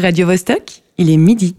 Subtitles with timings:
[0.00, 1.56] Radio Vostok, il est midi.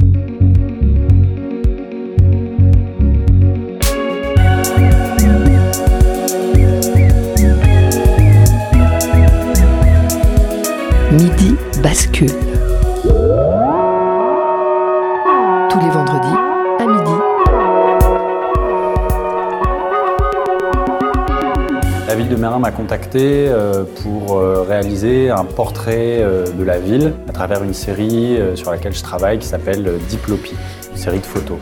[11.12, 12.49] Midi bascule.
[22.40, 27.64] Mérin m'a contacté euh, pour euh, réaliser un portrait euh, de la ville à travers
[27.64, 30.56] une série sur laquelle je travaille qui s'appelle Diplopie,
[30.92, 31.58] une série de photos.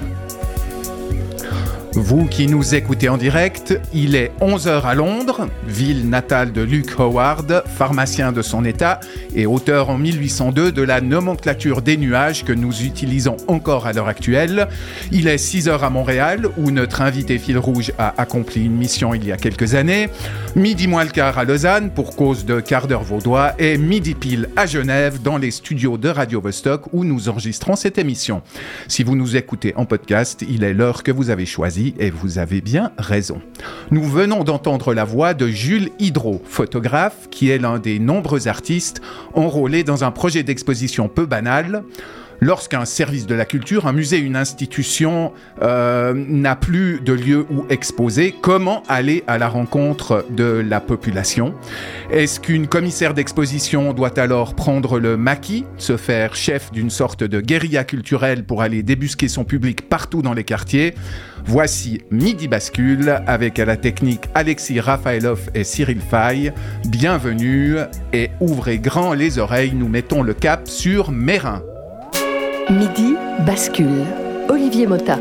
[1.99, 6.91] Vous qui nous écoutez en direct, il est 11h à Londres, ville natale de Luke
[6.99, 8.99] Howard, pharmacien de son état
[9.35, 14.07] et auteur en 1802 de la nomenclature des nuages que nous utilisons encore à l'heure
[14.07, 14.67] actuelle.
[15.11, 19.25] Il est 6h à Montréal, où notre invité fil rouge a accompli une mission il
[19.25, 20.09] y a quelques années,
[20.55, 24.49] midi moins le quart à Lausanne pour cause de quart d'heure vaudois et midi pile
[24.55, 28.43] à Genève dans les studios de Radio Vostok où nous enregistrons cette émission.
[28.87, 32.37] Si vous nous écoutez en podcast, il est l'heure que vous avez choisie et vous
[32.39, 33.41] avez bien raison.
[33.91, 39.01] Nous venons d'entendre la voix de Jules Hydro, photographe, qui est l'un des nombreux artistes
[39.33, 41.83] enrôlés dans un projet d'exposition peu banal
[42.41, 47.65] lorsqu'un service de la culture, un musée, une institution euh, n'a plus de lieu où
[47.69, 51.53] exposer, comment aller à la rencontre de la population?
[52.11, 57.41] Est-ce qu'une commissaire d'exposition doit alors prendre le maquis, se faire chef d'une sorte de
[57.41, 60.93] guérilla culturelle pour aller débusquer son public partout dans les quartiers?
[61.45, 66.51] Voici Midi Bascule avec à la technique Alexis Rafaelov et Cyril Fay.
[66.87, 67.77] Bienvenue
[68.11, 71.61] et ouvrez grand les oreilles, nous mettons le cap sur Mérin.
[72.69, 73.15] Midi
[73.45, 74.03] bascule.
[74.49, 75.17] Olivier Mota.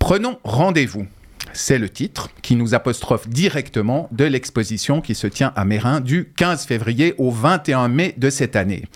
[0.00, 1.06] Prenons rendez-vous.
[1.56, 6.32] C'est le titre qui nous apostrophe directement de l'exposition qui se tient à Mérin du
[6.36, 8.86] 15 février au 21 mai de cette année.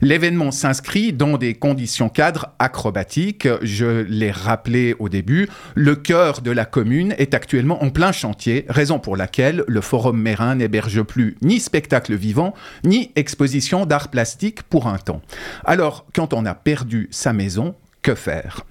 [0.00, 3.48] L'événement s'inscrit dans des conditions cadres acrobatiques.
[3.62, 8.66] Je l'ai rappelé au début, le cœur de la commune est actuellement en plein chantier,
[8.68, 14.62] raison pour laquelle le Forum Mérin n'héberge plus ni spectacle vivant, ni exposition d'art plastique
[14.62, 15.22] pour un temps.
[15.64, 17.74] Alors, quand on a perdu sa maison,
[18.06, 18.64] que faire?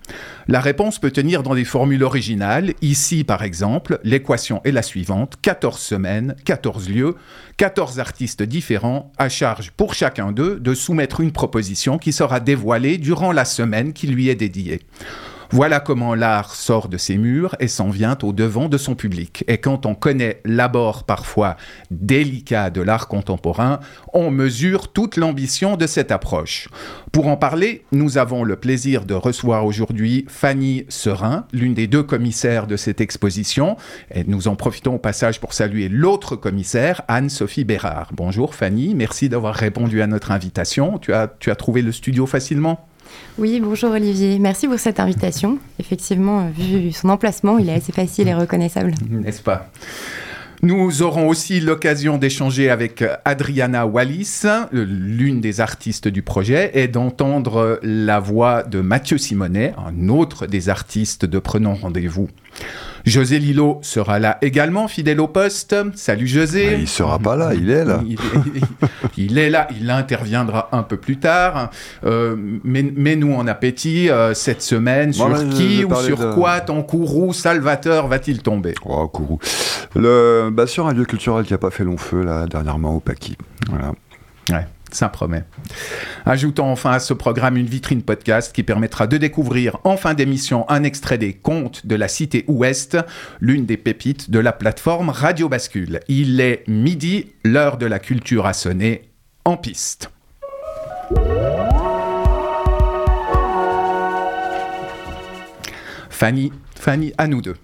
[0.47, 2.73] La réponse peut tenir dans des formules originales.
[2.81, 7.15] Ici, par exemple, l'équation est la suivante 14 semaines, 14 lieux,
[7.57, 12.97] 14 artistes différents, à charge pour chacun d'eux de soumettre une proposition qui sera dévoilée
[12.97, 14.79] durant la semaine qui lui est dédiée.
[15.51, 19.43] Voilà comment l'art sort de ses murs et s'en vient au devant de son public.
[19.47, 21.55] Et quand on connaît l'abord parfois
[21.91, 23.79] délicat de l'art contemporain,
[24.13, 26.67] on mesure toute l'ambition de cette approche.
[27.11, 32.03] Pour en parler, nous avons le plaisir de recevoir aujourd'hui Fanny Serin, l'une des deux
[32.03, 33.77] commissaires de cette exposition.
[34.11, 38.09] Et nous en profitons au passage pour saluer l'autre commissaire, Anne-Sophie Bérard.
[38.13, 40.97] Bonjour Fanny, merci d'avoir répondu à notre invitation.
[40.97, 42.87] Tu as, tu as trouvé le studio facilement?
[43.37, 44.39] Oui, bonjour Olivier.
[44.39, 45.59] Merci pour cette invitation.
[45.79, 48.93] Effectivement, vu son emplacement, il est assez facile et reconnaissable.
[49.09, 49.69] N'est-ce pas?
[50.61, 57.79] Nous aurons aussi l'occasion d'échanger avec Adriana Wallis, l'une des artistes du projet, et d'entendre
[57.83, 62.29] la voix de Mathieu Simonet, un autre des artistes de Prenons Rendez-vous.
[63.05, 65.75] José Lillo sera là également, fidèle au poste.
[65.95, 66.73] Salut José.
[66.73, 68.01] Il il sera pas là, il est là.
[69.17, 71.69] il, est, là, il interviendra un peu plus tard.
[72.03, 78.07] Euh, Mets-nous en appétit euh, cette semaine sur qui ou sur quoi ton courroux Salvateur
[78.07, 78.73] va-t-il tomber?
[78.83, 79.39] Oh, courroux.
[79.95, 83.03] Le, bah, sur un lieu culturel qui n'a pas fait long feu, là, dernièrement, au.
[83.69, 83.91] Voilà.
[84.49, 85.43] Ouais ça promet.
[86.25, 90.69] Ajoutons enfin à ce programme une vitrine podcast qui permettra de découvrir en fin d'émission
[90.69, 92.97] un extrait des contes de la cité ouest,
[93.39, 95.99] l'une des pépites de la plateforme Radio Bascule.
[96.07, 99.09] Il est midi, l'heure de la culture a sonné,
[99.43, 100.09] en piste.
[106.09, 107.55] Fanny, Fanny, à nous deux.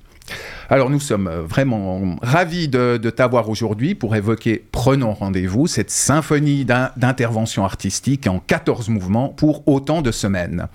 [0.72, 6.64] Alors nous sommes euh, vraiment ravis de, t'avoir aujourd'hui pour évoquer Prenons rendez-vous, cette symphonie
[6.64, 10.70] d'intervention artistique en 14 mouvements pour autant de semaines.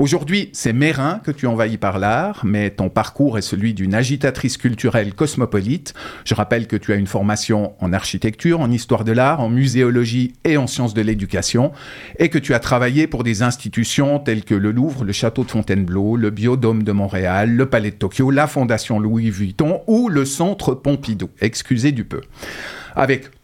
[0.00, 4.56] Aujourd'hui, c'est Mérin que tu envahis par l'art, mais ton parcours est celui d'une agitatrice
[4.56, 5.92] culturelle cosmopolite.
[6.24, 10.32] Je rappelle que tu as une formation en architecture, en histoire de l'art, en muséologie
[10.44, 11.72] et en sciences de l'éducation,
[12.18, 15.50] et que tu as travaillé pour des institutions telles que le Louvre, le Château de
[15.50, 20.24] Fontainebleau, le Biodôme de Montréal, le Palais de Tokyo, la Fondation Louis Vuitton ou le
[20.24, 21.28] Centre Pompidou.
[21.42, 22.22] Excusez du peu.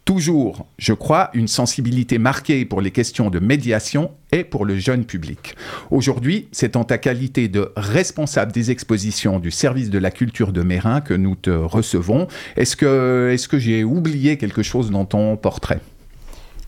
[0.07, 5.05] Toujours, je crois, une sensibilité marquée pour les questions de médiation et pour le jeune
[5.05, 5.57] public.
[5.91, 10.63] Aujourd'hui, c'est en ta qualité de responsable des expositions du service de la culture de
[10.63, 12.29] Mérin que nous te recevons.
[12.57, 15.81] Est-ce que, est que j'ai oublié quelque chose dans ton portrait?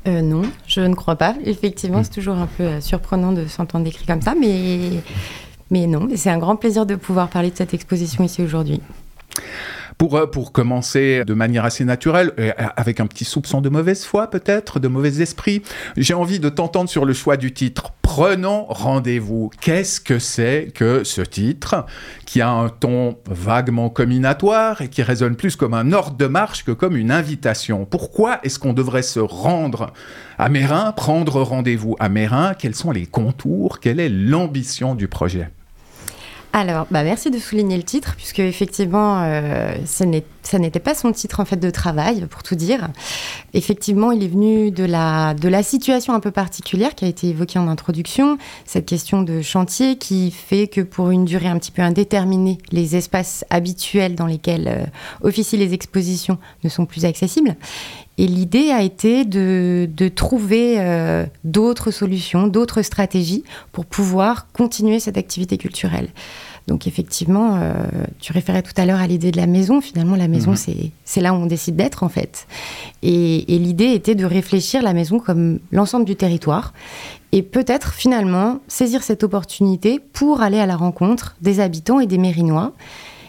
[0.08, 1.36] Euh, Non, je ne crois pas.
[1.44, 5.00] Effectivement, c'est toujours un peu euh, surprenant de s'entendre décrit comme ça, mais,
[5.70, 8.80] mais non, c'est un grand plaisir de pouvoir parler de cette exposition ici aujourd'hui.
[9.98, 14.04] Pour, euh, pour commencer de manière assez naturelle, et avec un petit soupçon de mauvaise
[14.04, 15.62] foi peut-être, de mauvais esprit,
[15.96, 17.92] j'ai envie de t'entendre sur le choix du titre.
[18.02, 19.50] Prenons rendez-vous.
[19.60, 21.84] Qu'est-ce que c'est que ce titre
[22.26, 26.64] qui a un ton vaguement combinatoire et qui résonne plus comme un ordre de marche
[26.64, 27.84] que comme une invitation?
[27.84, 29.92] Pourquoi est-ce qu'on devrait se rendre
[30.38, 32.54] à Mérin, prendre rendez-vous à Mérin?
[32.54, 33.80] Quels sont les contours?
[33.80, 35.50] Quelle est l'ambition du projet?
[36.52, 41.40] Alors, bah merci de souligner le titre, puisque effectivement, euh, ça n'était pas son titre
[41.40, 42.88] en fait de travail, pour tout dire.
[43.52, 47.28] Effectivement, il est venu de la, de la situation un peu particulière qui a été
[47.28, 51.70] évoquée en introduction, cette question de chantier qui fait que pour une durée un petit
[51.70, 54.84] peu indéterminée, les espaces habituels dans lesquels euh,
[55.22, 57.56] officient les expositions ne sont plus accessibles.
[58.18, 64.98] Et l'idée a été de, de trouver euh, d'autres solutions, d'autres stratégies pour pouvoir continuer
[64.98, 66.08] cette activité culturelle.
[66.66, 67.72] Donc effectivement, euh,
[68.20, 69.80] tu référais tout à l'heure à l'idée de la maison.
[69.80, 70.90] Finalement, la maison, mhm.
[71.04, 72.46] c'est là où on décide d'être, en fait.
[73.02, 76.74] Et, et l'idée était de réfléchir la maison comme l'ensemble du territoire.
[77.32, 82.18] Et peut-être, finalement, saisir cette opportunité pour aller à la rencontre des habitants et des
[82.18, 82.74] Mérinois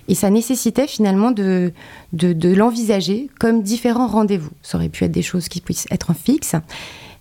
[0.09, 1.71] et ça nécessitait finalement de,
[2.13, 4.49] de, l'envisager comme différents rendez-vous.
[4.63, 6.55] Ça aurait pu être des choses qui puissent être en fixe.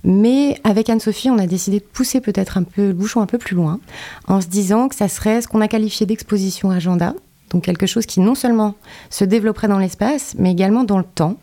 [0.05, 3.37] Mais avec Anne-Sophie, on a décidé de pousser peut-être un peu le bouchon un peu
[3.37, 3.79] plus loin,
[4.27, 7.15] en se disant que ça serait ce qu'on a qualifié d'exposition agenda,
[7.51, 8.75] donc quelque chose qui non seulement
[9.11, 11.37] se développerait dans l'espace, mais également dans le temps,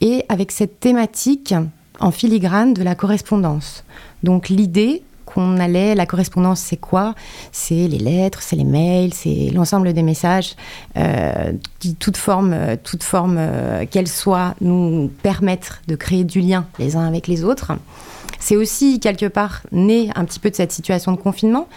[0.00, 1.54] et avec cette thématique
[2.00, 3.84] en filigrane de la correspondance.
[4.24, 5.02] Donc l'idée,
[5.36, 5.94] qu'on allait.
[5.94, 7.14] La correspondance, c'est quoi?
[7.52, 10.56] C'est les lettres, c'est les mails, c'est l'ensemble des messages
[10.96, 16.66] euh, qui, toute forme, toute forme euh, qu'elle soit, nous permettre de créer du lien
[16.78, 17.72] les uns avec les autres.
[18.40, 21.68] C'est aussi quelque part né un petit peu de cette situation de confinement,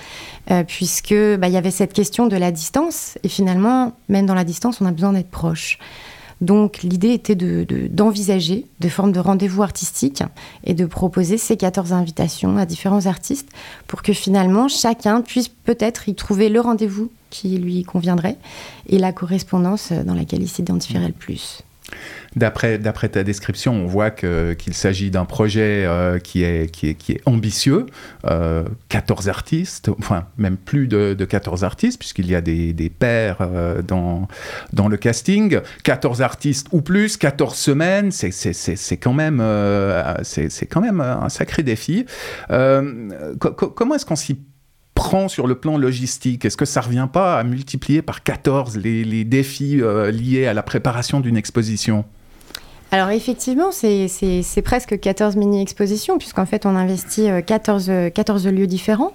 [0.52, 3.18] euh, puisque bah, il y avait cette question de la distance.
[3.24, 5.80] Et finalement, même dans la distance, on a besoin d'être proche.
[6.42, 10.24] Donc l'idée était d'envisager de, des formes de rendez-vous artistiques
[10.64, 13.50] et de proposer ces 14 invitations à différents artistes
[13.88, 18.38] pour que finalement chacun puisse peut-être y trouver le rendez-vous qui lui conviendrait
[18.88, 21.62] et la correspondance dans laquelle il s'identifierait le plus.
[22.36, 22.78] D'après,
[23.10, 27.88] ta description, on voit qu'il s'agit d'un projet euh, qui, est, ambitieux.
[28.24, 32.90] 14 euh, artistes, enfin même plus de, de 14 artistes, puisqu'il y a des, des
[32.90, 34.28] pairs euh, dans,
[34.88, 35.60] le casting.
[35.84, 42.06] 14 artistes ou plus, 14 semaines, c'est, c'est, quand, même, un sacré défi.
[42.48, 44.40] comment est-ce qu'on s'y
[44.94, 46.46] prend sur le plan logistique?
[46.46, 49.82] Est-ce que ça revient pas à multiplier par 14 les, les défis
[50.12, 52.06] liés à la préparation d'une exposition?
[52.92, 59.14] Alors effectivement, c'est presque 14 mini-expositions, puisqu'en fait on investit 14, euh, 14 lieux différents,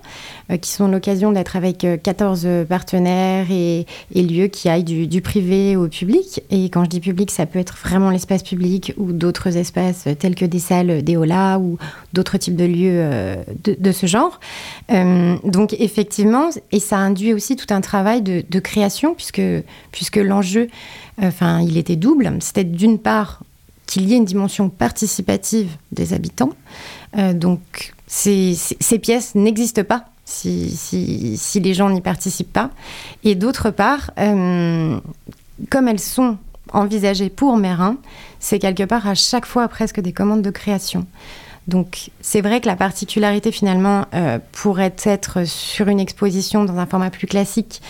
[0.53, 3.85] euh, qui sont l'occasion d'être avec 14 euh, partenaires et,
[4.15, 6.41] lieux qui aillent du, privé au public.
[6.50, 10.37] Et quand je dis public, ça peut être vraiment l'espace public ou d'autres espaces tels
[10.37, 11.76] que des salles, des aulas ou
[12.12, 14.41] d'autres types de lieux de, ce genre.
[14.88, 19.43] donc effectivement, et ça induit aussi tout un travail de, de création, puisque,
[19.93, 20.69] puisque l'enjeu,
[21.21, 22.32] enfin, il était double.
[22.41, 23.41] C'était d'une part
[23.87, 26.51] qu'il y ait une dimension participative des habitants.
[27.17, 28.57] Euh, donc ces,
[29.01, 32.71] pièces n'existent pas si, les gens n'y participent pas.
[33.25, 34.99] Et d'autre part, euh,
[35.71, 36.38] comme elles sont
[36.73, 37.97] envisagées pour Mérin,
[38.41, 41.07] c'est quelque part à chaque fois presque des commandes de création.
[41.69, 46.87] Donc c'est vrai que la particularité finalement euh, pourrait être sur une exposition dans un
[46.87, 47.81] format plus classique.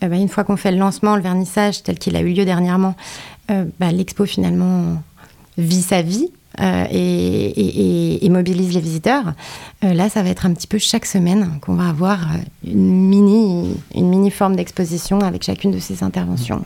[0.00, 2.94] Bah, une fois qu'on fait le lancement, le vernissage tel qu'il a eu lieu dernièrement,
[3.48, 5.02] bah, l'expo finalement
[5.56, 6.30] vit sa vie
[6.60, 9.34] euh, et, mobilise les visiteurs.
[9.84, 13.08] Euh, là, ça va être un petit peu chaque semaine qu'on va avoir euh, une
[13.08, 16.64] mini, une mini forme d'exposition avec chacune de ces interventions.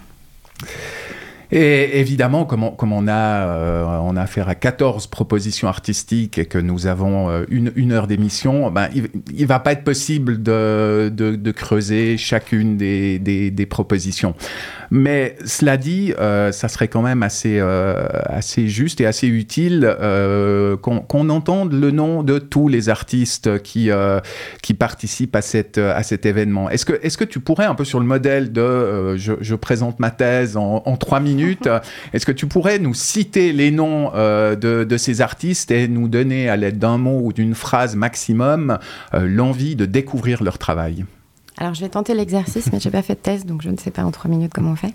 [1.51, 6.59] Et évidemment, comme on, on a, on a affaire à 14 propositions artistiques et que
[6.59, 9.09] nous avons une, une heure d'émission, ben, il
[9.41, 14.35] ne va pas être possible de, de, creuser chacune des, des propositions.
[14.91, 19.85] Mais cela dit, euh, ça serait quand même assez, euh, assez juste et assez utile
[20.01, 23.91] euh, qu'on entende le nom de tous les artistes qui,
[24.63, 26.71] qui participent à, cette, à cet événement.
[26.71, 29.55] Est-ce que, est -ce que tu pourrais, un peu sur le modèle de je, je,
[29.55, 31.69] présente ma thèse en, en trois minutes,
[32.13, 36.49] est-ce que tu pourrais nous citer les noms de, de, ces artistes et nous donner,
[36.49, 38.79] à l'aide d'un mot ou d'une phrase maximum,
[39.13, 41.05] l'envie de découvrir leur travail?
[41.61, 43.91] Alors, je vais tenter l'exercice, mais j'ai pas fait de test, donc je ne sais
[43.91, 44.95] pas en trois minutes comment on fait.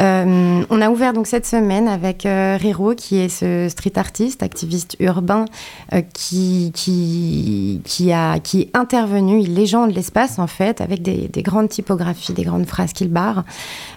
[0.00, 4.42] Euh, on a ouvert donc cette semaine avec euh, Riro, qui est ce street artiste,
[4.42, 5.46] activiste urbain,
[5.94, 11.42] euh, qui, qui, a, qui est intervenu, il légende l'espace en fait, avec des, des
[11.42, 13.44] grandes typographies, des grandes phrases qu'il barre.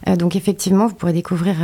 [0.07, 1.55] Euh, donc, effectivement, vous pourrez découvrir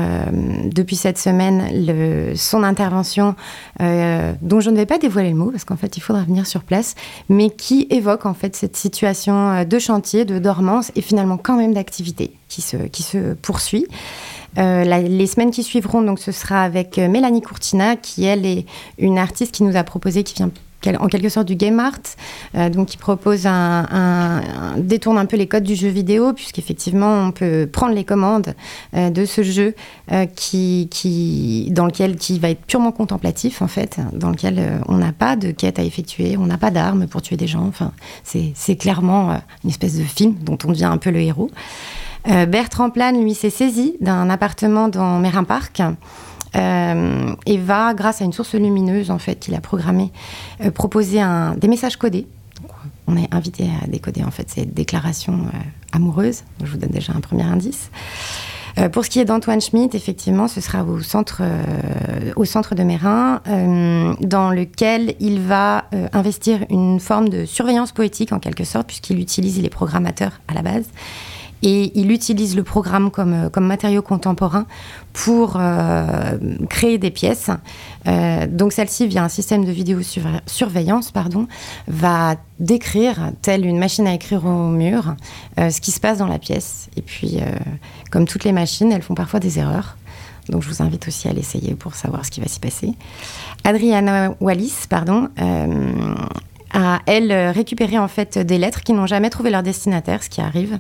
[0.66, 3.36] depuis cette semaine son intervention,
[3.80, 6.64] dont je ne vais pas dévoiler le mot, parce qu'en fait, il faudra venir sur
[6.64, 6.96] place,
[7.30, 11.74] mais qui évoque en fait cette situation de chantier, de dormance et finalement quand même
[11.74, 13.88] d'activité qui se, poursuit.
[14.58, 18.66] Euh, les semaines qui suivront, donc, ce sera avec euh, Mélanie Courtina, qui elle est
[19.00, 20.52] une artiste qui nous a proposé, qui vient
[21.00, 21.94] en quelque sorte du game art,
[22.56, 26.34] euh, donc qui propose un, un- un- détourne un peu les codes du jeu vidéo,
[26.34, 28.54] puisqu'effectivement on peut prendre les commandes
[28.96, 29.76] euh, de ce jeu
[30.12, 30.88] euh, qui,
[31.72, 35.52] dans lequel qui va être purement contemplatif en fait, dans lequel on n'a pas de
[35.52, 37.66] quête à effectuer, on n'a pas d'armes pour tuer des gens.
[37.68, 37.92] Enfin,
[38.24, 41.50] c'est clairement une espèce de film dont on devient un peu le héros.
[42.26, 45.82] Bertrand Plane, lui, s'est saisi d'un appartement dans Mérin Park.
[46.56, 50.12] Euh, et va, grâce à une source lumineuse en fait qu'il a programmée,
[50.62, 52.28] euh, proposer un, des messages codés.
[53.08, 55.58] On est invité à décoder en fait ces déclarations euh,
[55.92, 56.44] amoureuses.
[56.64, 57.90] Je vous donne déjà un premier indice.
[58.92, 61.44] Pour ce qui est d'Antoine Schmitt, effectivement, ce sera au centre,
[62.36, 68.32] au centre de Mérin, euh, dans lequel il va investir une forme de surveillance poétique
[68.32, 70.86] en quelque sorte, puisqu'il utilise, il est programmateur à la base,
[71.64, 74.66] et il utilise le programme comme, euh, comme matériau contemporain
[75.14, 76.38] pour euh,
[76.70, 77.50] créer des pièces.
[78.06, 81.48] Euh, donc celle-ci, via un système de vidéosurveillance, pardon,
[81.88, 85.16] va décrire, telle une machine à écrire au mur,
[85.58, 86.90] ce qui se passe dans la pièce.
[86.98, 87.40] Et puis,
[88.12, 89.98] comme toutes les machines, elles font parfois des erreurs.
[90.50, 92.94] Donc je vous invite aussi à l'essayer pour savoir ce qui va s'y passer.
[93.64, 95.30] Adriana Wallis, pardon,
[96.76, 100.24] euh, a, elle, euh, récupéré en fait des lettres qui n'ont jamais trouvé leur destinataire,
[100.24, 100.80] ce qui arrive,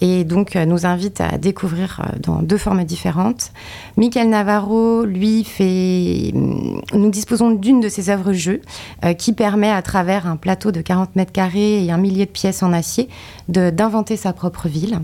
[0.00, 3.52] et donc euh, nous invite à découvrir euh, dans deux formes différentes.
[3.96, 6.32] Michael Navarro, lui, fait...
[6.34, 8.60] hum, Nous disposons d'une de ses œuvres jeux
[9.16, 12.62] qui permet, à travers un plateau de 40 mètres carrés et un millier de pièces
[12.62, 13.08] en acier,
[13.48, 15.00] d'inventer sa propre ville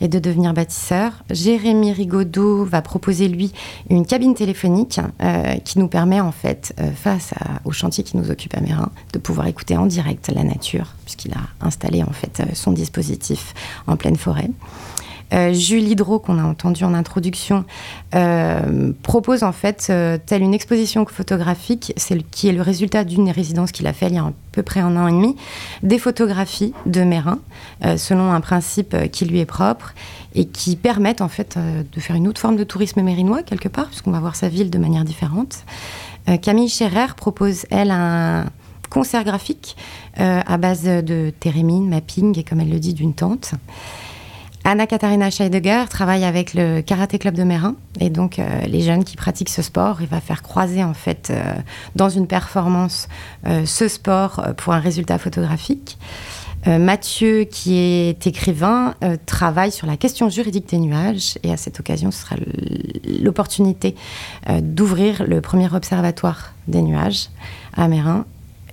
[0.00, 1.12] et de devenir bâtisseur.
[1.30, 3.52] Jérémy Rigaudot va proposer, lui,
[3.90, 5.00] une cabine téléphonique
[5.64, 9.18] qui nous permet, en fait, face à- au chantier qui nous occupe à Mérin, de
[9.18, 13.54] pouvoir écouter en direct la nature, puisqu'il a installé, en fait, euh, son dispositif
[13.86, 14.50] en pleine forêt.
[15.32, 17.64] Euh, Julie Drault, qu'on a entendu en introduction,
[18.14, 23.28] euh, propose en fait, euh, telle une exposition photographique, c'est qui est le résultat d'une
[23.30, 25.36] résidence qu'il a fait il y a à peu près un an et demi,
[25.82, 27.40] des photographies de Mérin,
[27.84, 29.94] euh, selon un principe qui lui est propre
[30.34, 33.88] et qui permettent en fait de faire une autre forme de tourisme mérinois quelque part,
[33.88, 35.64] puisqu'on va voir sa ville de manière différente.
[36.42, 38.44] Camille Scherer propose, elle, un
[38.88, 39.76] concert graphique
[40.20, 43.52] euh, à base de térémine, mapping et, comme elle le dit, d'une tente.
[44.64, 49.14] Anna-Katharina Scheidegger travaille avec le Karaté Club de Mérin et donc euh, les jeunes qui
[49.14, 51.54] pratiquent ce sport, il va faire croiser en fait euh,
[51.94, 53.08] dans une performance
[53.64, 55.98] ce sport pour un résultat photographique.
[56.66, 62.10] Mathieu, qui est écrivain, travaille sur la question juridique des nuages et à cette occasion,
[62.10, 62.34] ce sera
[63.22, 63.94] l'opportunité
[64.62, 67.28] d'ouvrir le premier observatoire des nuages
[67.76, 68.24] à Mérin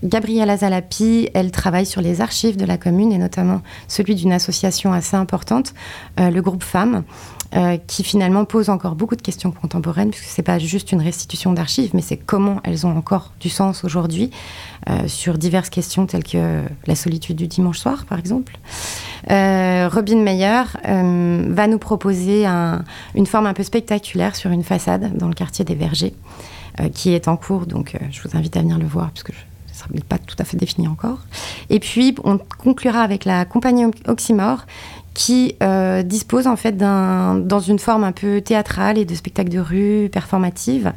[0.04, 4.92] Gabriela Zalapi, elle travaille sur les archives de la commune et notamment celui d'une association
[4.92, 5.74] assez importante,
[6.20, 7.04] euh, le groupe Femmes,
[7.56, 11.54] euh, qui finalement pose encore beaucoup de questions contemporaines, puisque c'est pas juste une restitution
[11.54, 14.32] d'archives, mais c'est comment elles ont encore du sens aujourd'hui
[14.90, 18.58] euh, sur diverses questions telles que la solitude du dimanche soir, par exemple.
[19.30, 22.84] Robin Meyer va nous proposer un-
[23.16, 26.14] une forme un peu spectaculaire sur une façade dans le quartier des Vergers,
[26.94, 29.38] qui est en cours, donc je vous invite à venir le voir, puisque je,
[29.74, 31.20] ça n'est pas tout à fait défini encore.
[31.70, 34.66] Et puis, on conclura avec la compagnie Oxymore,
[35.14, 39.50] qui euh, dispose en fait d'un, dans une forme un peu théâtrale et de spectacle
[39.50, 40.94] de rue performative,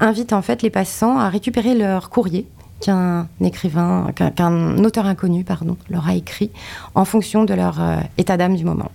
[0.00, 2.46] invite en fait les passants à récupérer leur courrier
[2.80, 6.50] qu'un écrivain, qu'un, auteur inconnu, pardon, leur a écrit
[6.94, 8.90] en fonction de leur euh, état d'âme du moment.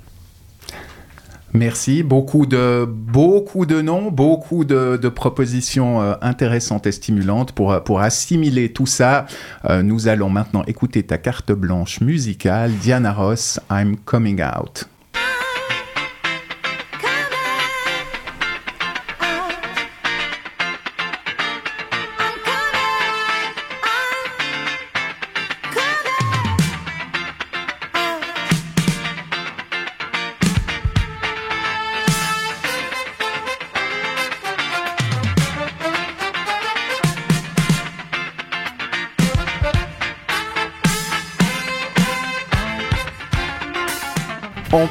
[1.54, 7.80] Merci, beaucoup de, beaucoup de noms, beaucoup de, propositions euh, intéressantes et stimulantes pour, euh,
[7.80, 9.28] pour assimiler tout ça.
[9.70, 14.88] Euh, nous allons maintenant écouter ta carte blanche musicale, Diana Ross, I'm Coming Out.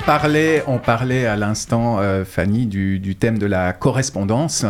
[0.06, 4.64] Parlait, on parlait à l'instant, euh, Fanny, du, thème de la correspondance,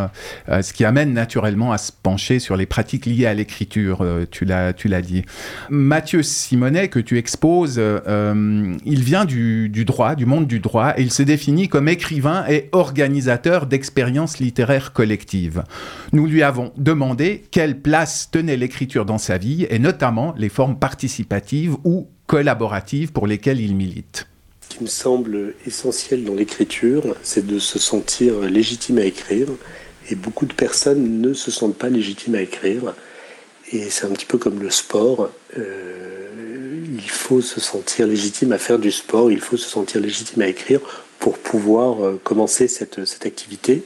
[0.48, 4.26] euh, ce qui amène naturellement à se pencher sur les pratiques liées à l'écriture, euh,
[4.30, 5.24] tu l'as dit.
[5.70, 11.02] Mathieu Simonet, que tu exposes, il vient du, du, droit, du monde du droit, et
[11.02, 15.62] il se définit comme écrivain et organisateur d'expériences littéraires collectives.
[16.12, 20.78] Nous lui avons demandé quelle place tenait l'écriture dans sa vie, et notamment les formes
[20.78, 24.26] participatives ou collaboratives pour lesquelles il milite.
[24.72, 29.48] Qui me semble essentiel dans l'écriture, c'est de se sentir légitime à écrire.
[30.10, 32.94] Et beaucoup de personnes ne se sentent pas légitimes à écrire.
[33.70, 35.28] Et c'est un petit peu comme le sport.
[35.58, 40.40] Euh, il faut se sentir légitime à faire du sport, il faut se sentir légitime
[40.40, 40.80] à écrire
[41.18, 43.84] pour pouvoir euh, commencer cette, activité.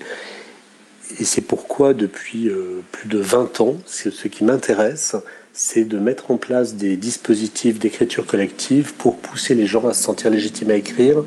[1.18, 5.16] Et c'est pourquoi depuis euh, plus de 20 ans, ce qui m'intéresse,
[5.56, 10.02] c'est de mettre en place des dispositifs d'écriture collective pour pousser les gens à se
[10.02, 11.24] sentir légitimes à écrire.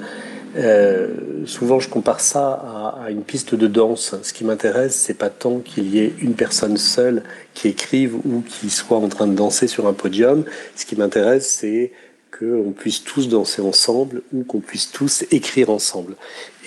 [0.55, 1.07] Euh,
[1.45, 4.15] souvent, je compare ça à, une piste de danse.
[4.21, 7.23] Ce qui m'intéresse, c'est pas tant qu'il y ait une personne seule
[7.55, 10.45] qui écrive ou qui soit en train de danser sur un podium.
[10.75, 11.91] Ce qui m'intéresse, c'est
[12.37, 16.15] qu'on puisse tous danser ensemble ou qu'on puisse tous écrire ensemble.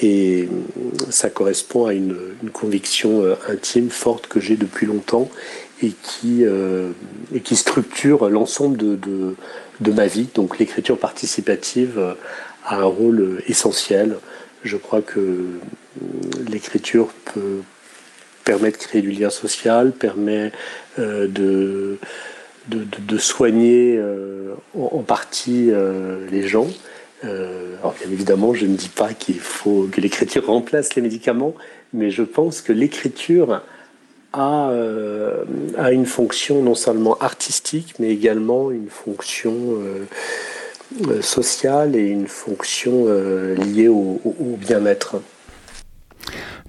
[0.02, 0.48] Et
[1.10, 5.30] ça correspond à une, une conviction euh, intime, forte que j'ai depuis longtemps
[5.82, 6.92] et qui, euh,
[7.34, 9.34] et qui structure l'ensemble de,
[9.80, 10.28] ma vie.
[10.34, 12.14] Donc l'écriture participative euh,
[12.64, 14.16] a un rôle essentiel.
[14.62, 15.60] Je crois que euh,
[16.48, 17.62] l'écriture peut
[18.44, 20.52] permet de créer du lien social, permet
[20.98, 21.98] euh, de,
[23.18, 26.68] soigner euh, en, partie euh, les gens.
[27.22, 31.54] alors bien évidemment, je ne dis pas qu'il faut que l'écriture remplace les médicaments,
[31.92, 33.62] mais je pense que l'écriture
[34.32, 35.44] a, euh,
[35.76, 40.06] a, une fonction non seulement artistique, mais également une fonction euh,
[41.08, 45.16] euh sociale et une fonction euh, liée au, au, bien-être.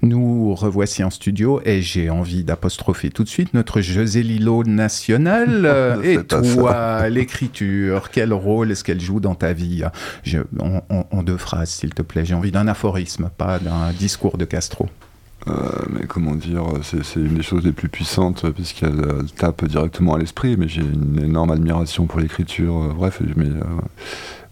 [0.02, 6.00] Nous revoici en studio et j'ai envie d'apostropher tout de suite notre José Lilo national.
[6.04, 9.84] et toi, l'écriture, quel rôle est-ce qu'elle joue dans ta vie?
[10.22, 12.26] Je, en, en, en deux phrases, s'il te plaît.
[12.26, 14.88] J'ai envie d'un aphorisme, pas d'un discours de Castro.
[15.46, 15.52] Euh,
[15.90, 19.02] mais comment dire, c'est une des choses les plus puissantes puisqu'elle
[19.36, 20.56] tape directement à l'esprit.
[20.56, 22.76] Mais j'ai une énorme admiration pour l'écriture.
[22.76, 23.62] Euh, bref, mais euh,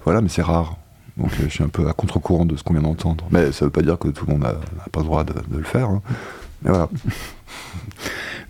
[0.04, 0.76] voilà, mais c'est rare.
[1.16, 3.26] Donc je suis un peu à contre-courant de ce qu'on vient d'entendre.
[3.30, 4.54] Mais ça ne veut pas dire que tout le monde n'a
[4.90, 5.88] pas le droit de, de le faire.
[5.88, 6.02] Hein.
[6.62, 6.88] Mais voilà.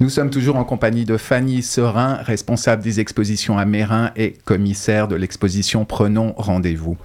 [0.00, 5.08] Nous sommes toujours en compagnie de Fanny Serin, responsable des expositions à Mérin et commissaire
[5.08, 6.96] de l'exposition Prenons rendez-vous.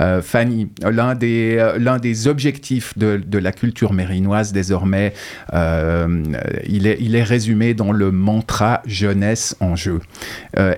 [0.00, 5.12] Euh, Fanny, l'un des, euh, l'un des objectifs de, de, la culture mérinoise désormais,
[5.52, 6.22] euh,
[6.66, 10.00] il, est, il est résumé dans le mantra jeunesse en jeu.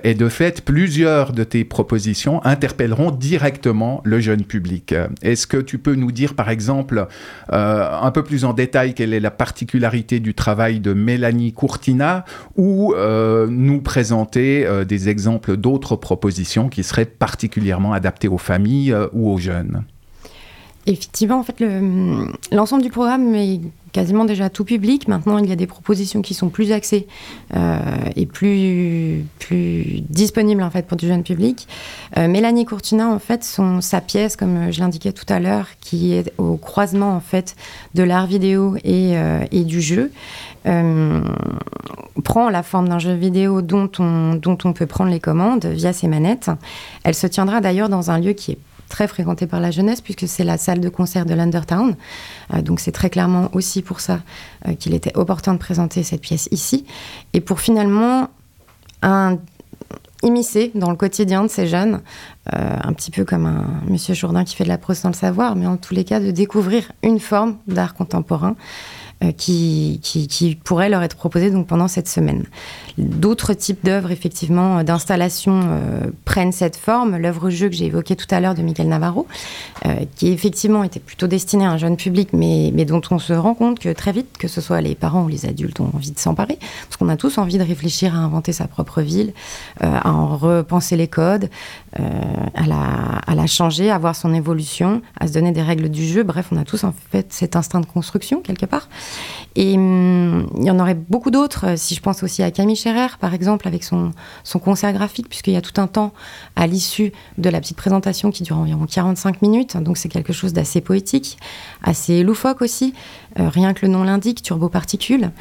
[0.03, 4.95] Et de fait, plusieurs de tes propositions interpelleront directement le jeune public.
[5.21, 7.07] Est-ce que tu peux nous dire, par exemple,
[7.49, 12.25] un peu plus en détail quelle est la particularité du travail de Mélanie Courtina
[12.55, 18.93] ou euh, nous présenter euh, des exemples d'autres propositions qui seraient particulièrement adaptées aux familles
[18.93, 19.83] euh, ou aux jeunes.
[20.85, 21.55] Effectivement, en fait,
[22.51, 23.61] l'ensemble le, du programme est
[23.93, 25.07] quasiment déjà tout public.
[25.07, 27.07] Maintenant, il y a des propositions qui sont plus axées
[27.55, 27.79] euh,
[28.17, 31.67] et plus, plus disponibles en fait pour du jeune public.
[32.17, 36.13] Euh, Mélanie Courtina, en fait, son, sa pièce, comme je l'indiquais tout à l'heure, qui
[36.13, 37.55] est au croisement en fait
[37.93, 40.11] de l'art vidéo et, euh, et, du jeu,
[40.65, 41.21] euh,
[42.25, 45.93] prend la forme d'un jeu vidéo dont on, dont on peut prendre les commandes via
[45.93, 46.49] ses manettes.
[47.03, 48.57] Elle se tiendra d'ailleurs dans un lieu qui est
[48.93, 51.95] très fréquenté par la jeunesse puisque c'est la salle de concert de l'Undertown.
[52.53, 54.19] Euh, donc c'est très clairement aussi pour ça
[54.67, 56.85] euh, qu'il était opportun de présenter cette pièce ici
[57.33, 58.29] et pour finalement
[59.01, 59.39] un
[60.21, 62.01] immiscer dans le quotidien de ces jeunes,
[62.53, 65.15] euh, un petit peu comme un monsieur Jourdain qui fait de la prose sans le
[65.15, 68.55] savoir, mais en tous les cas de découvrir une forme d'art contemporain
[69.31, 72.43] qui, qui, qui, pourrait leur être proposée donc pendant cette semaine.
[72.97, 77.17] D'autres types d'œuvres, effectivement, euh, d'installations euh, prennent cette forme.
[77.17, 79.27] L'œuvre-jeu que j'ai évoquée tout à l'heure de Miguel Navarro,
[79.85, 83.53] euh, qui effectivement était plutôt destinée à un jeune public, mais, dont on se rend
[83.53, 86.19] compte que très vite, que ce soit les parents ou les adultes, ont envie de
[86.19, 89.33] s'emparer, parce qu'on a tous envie de réfléchir à inventer sa propre ville,
[89.83, 91.49] euh, à en repenser les codes,
[91.99, 92.03] euh,
[92.55, 96.05] à, la, à la changer, à voir son évolution, à se donner des règles du
[96.05, 96.23] jeu.
[96.23, 98.89] Bref, on a tous en fait cet instinct de construction quelque part.
[99.55, 103.17] Et hum, il y en aurait beaucoup d'autres, si je pense aussi à Camille Scherer,
[103.19, 104.11] par exemple, avec son,
[104.43, 106.13] son concert graphique, puisqu'il y a tout un temps
[106.55, 110.53] à l'issue de la petite présentation qui dure environ 45 minutes, donc c'est quelque chose
[110.53, 111.37] d'assez poétique,
[111.83, 112.93] assez loufoque aussi,
[113.39, 115.31] euh, rien que le nom l'indique, turboparticules,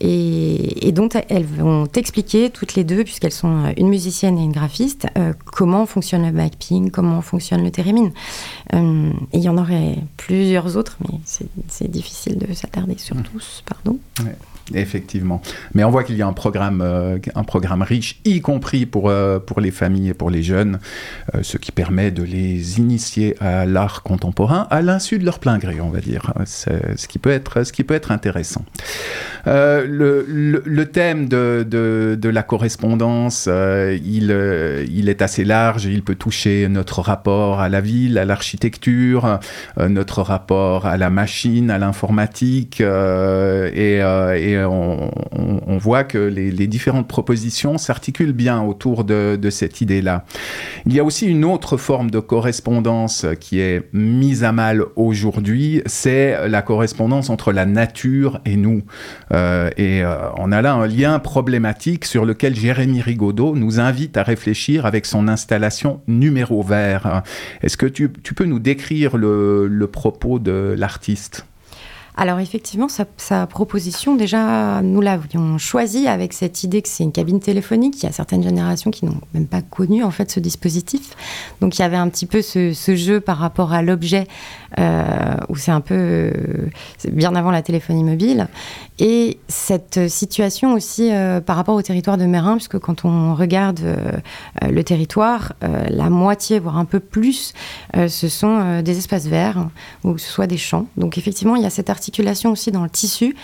[0.00, 4.52] et, et dont elles vont expliquer toutes les deux, puisqu'elles sont une musicienne et une
[4.52, 8.12] graphiste, euh, comment fonctionne le mapping, comment fonctionne le thérémine.
[8.74, 11.18] Euh, et il y en aurait plusieurs autres, mais
[11.68, 13.22] c'est difficile de s'attarder sur Mmh.
[13.24, 13.98] tous, pardon.
[14.20, 14.36] Ouais,
[14.74, 15.40] effectivement.
[15.74, 19.08] Mais on voit qu'il y a un programme, euh, un programme riche, y compris pour,
[19.10, 20.78] euh, pour les familles et pour les jeunes,
[21.34, 25.58] euh, ce qui permet de les initier à l'art contemporain à l'insu de leur plein
[25.58, 26.32] gré, on va dire.
[26.44, 28.64] C'est ce qui peut être, ce qui peut être intéressant.
[29.46, 34.36] Le, le- thème de, de- de la correspondance, il,
[34.90, 35.84] il est assez large.
[35.86, 39.38] Il peut toucher notre rapport à la ville, à l'architecture,
[39.78, 44.00] notre rapport à la machine, à l'informatique, et,
[44.52, 50.24] et on, on- voit que les, différentes propositions s'articulent bien autour de, cette idée-là.
[50.86, 55.82] Il y a aussi une autre forme de correspondance qui est mise à mal aujourd'hui,
[55.86, 58.82] c'est la correspondance entre la nature et nous.
[59.32, 64.16] Euh, et euh, on a là un lien problématique sur lequel Jérémy Rigaudot nous invite
[64.16, 67.22] à réfléchir avec son installation numéro vert.
[67.62, 71.44] Est-ce que tu, peux nous décrire le propos de l'artiste?
[72.14, 77.40] Alors effectivement, sa, proposition, déjà, nous l'avions choisie avec cette idée que c'est une cabine
[77.40, 78.02] téléphonique.
[78.02, 81.16] Il y a certaines générations qui n'ont même pas connu en fait ce dispositif.
[81.62, 84.26] Donc il y avait un petit peu ce, jeu par rapport à l'objet,
[84.78, 86.32] euh, où c'est un peu euh,
[87.10, 88.48] bien avant la téléphonie mobile.
[88.98, 93.80] Et cette situation aussi euh, par rapport au territoire de Mérin, puisque quand on regarde
[94.60, 97.54] le territoire, la moitié, voire un peu plus,
[97.94, 99.68] ce sont des espaces verts
[100.04, 100.86] ou que ce soit des champs.
[100.96, 101.90] Donc effectivement, il y a cette
[102.44, 103.34] aussi dans le tissu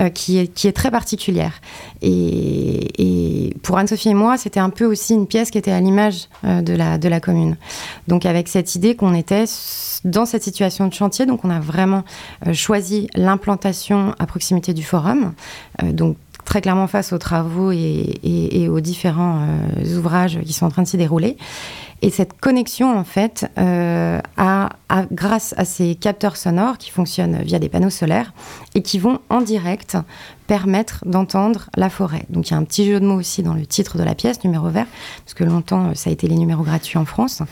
[0.00, 1.60] euh, qui, est, qui est très particulière.
[2.02, 6.28] Et, pour Anne-Sophie et moi, c'était un peu aussi une pièce qui était à l'image
[6.44, 7.56] euh, de, la, de la commune.
[8.06, 9.44] Donc avec cette idée qu'on était
[10.04, 12.04] dans cette situation de chantier, donc on a vraiment
[12.46, 15.32] euh, choisi l'implantation à proximité du forum.
[15.82, 19.46] Donc très clairement face aux travaux et, et- aux différents
[19.96, 21.36] ouvrages qui sont en train de s'y dérouler.
[22.00, 24.20] Et cette connexion, en fait, euh,
[25.10, 28.32] grâce à ces capteurs sonores qui fonctionnent via des panneaux solaires
[28.74, 29.96] et qui vont en direct
[30.48, 32.24] permettre d'entendre la forêt.
[32.30, 34.14] Donc il y a un petit jeu de mots aussi dans le titre de la
[34.14, 34.86] pièce, numéro vert,
[35.24, 37.42] parce que longtemps, euh, ça a été les numéros gratuits en France.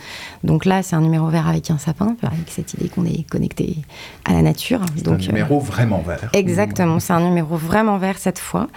[0.42, 3.76] Donc là, c'est un numéro vert avec un sapin, avec cette idée qu'on est connecté
[4.24, 4.80] à la nature.
[4.96, 6.30] C'est Donc, un euh, numéro vraiment vert.
[6.32, 8.68] Exactement, c'est un numéro vraiment vert cette fois.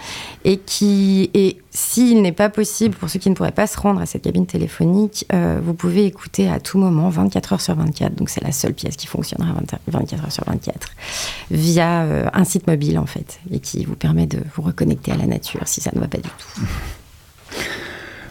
[0.44, 4.00] Et qui, et s'il n'est pas possible, pour ceux qui ne pourraient pas se rendre
[4.00, 8.14] à cette cabine téléphonique, euh, vous pouvez écouter à tout moment, 24 heures sur 24.
[8.16, 10.90] Donc c'est la seule pièce qui fonctionnera 20 24 heures sur 24,
[11.50, 15.16] via euh, un site mobile en fait, et qui vous permet de vous reconnecter à
[15.16, 16.60] la nature si ça ne va pas du tout.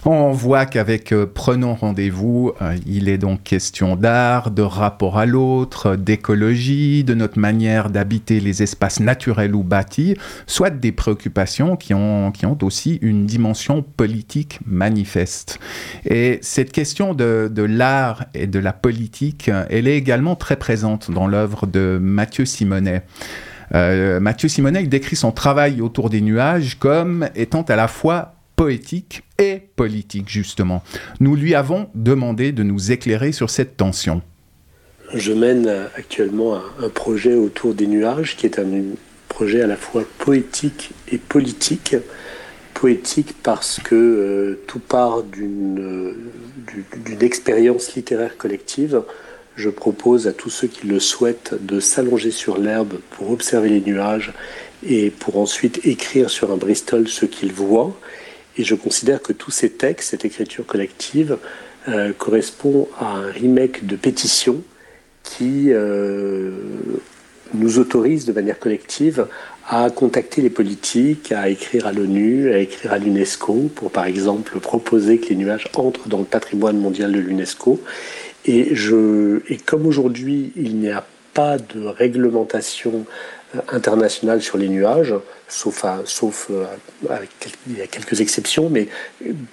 [0.06, 5.26] On voit qu'avec euh, Prenons rendez-vous, euh, il est donc question d'art, de rapport à
[5.26, 10.16] l'autre, d'écologie, de notre manière d'habiter les espaces naturels ou bâtis,
[10.48, 15.60] soit des préoccupations qui ont, qui ont aussi une dimension politique manifeste.
[16.06, 21.12] Et cette question de, de l'art et de la politique, elle est également très présente
[21.12, 23.04] dans l'œuvre de Mathieu Simonet.
[23.76, 28.34] Euh, Mathieu Simonet il décrit son travail autour des nuages comme étant à la fois
[28.56, 30.84] poétique et politique, justement.
[31.22, 34.22] Nous lui avons demandé de nous éclairer sur cette tension.
[35.14, 38.66] Je mène actuellement un, projet autour des nuages qui est un
[39.30, 41.96] projet à la fois poétique et politique.
[42.74, 49.02] Poétique parce que euh, tout part euh, du- d'une expérience littéraire collective.
[49.60, 53.82] Je propose à tous ceux qui le souhaitent de s'allonger sur l'herbe pour observer les
[53.82, 54.32] nuages
[54.88, 57.94] et pour ensuite écrire sur un Bristol ce qu'ils voient.
[58.58, 61.38] Et je considère que tous ces textes, cette écriture collective,
[61.90, 64.64] euh, correspond à un remake de pétition
[65.24, 66.52] qui euh,
[67.54, 69.28] nous autorise de manière collective
[69.68, 74.58] à contacter les politiques, à écrire à l'ONU, à écrire à l'UNESCO pour par exemple
[74.60, 77.82] proposer que les nuages entrent dans le patrimoine mondial de l'UNESCO.
[78.50, 83.06] Et, comme aujourd'hui il n'y a pas de réglementation
[83.56, 85.14] euh, internationale sur les nuages,
[85.48, 86.02] sauf, à-
[86.50, 86.66] euh,
[87.92, 88.88] quelques exceptions, mais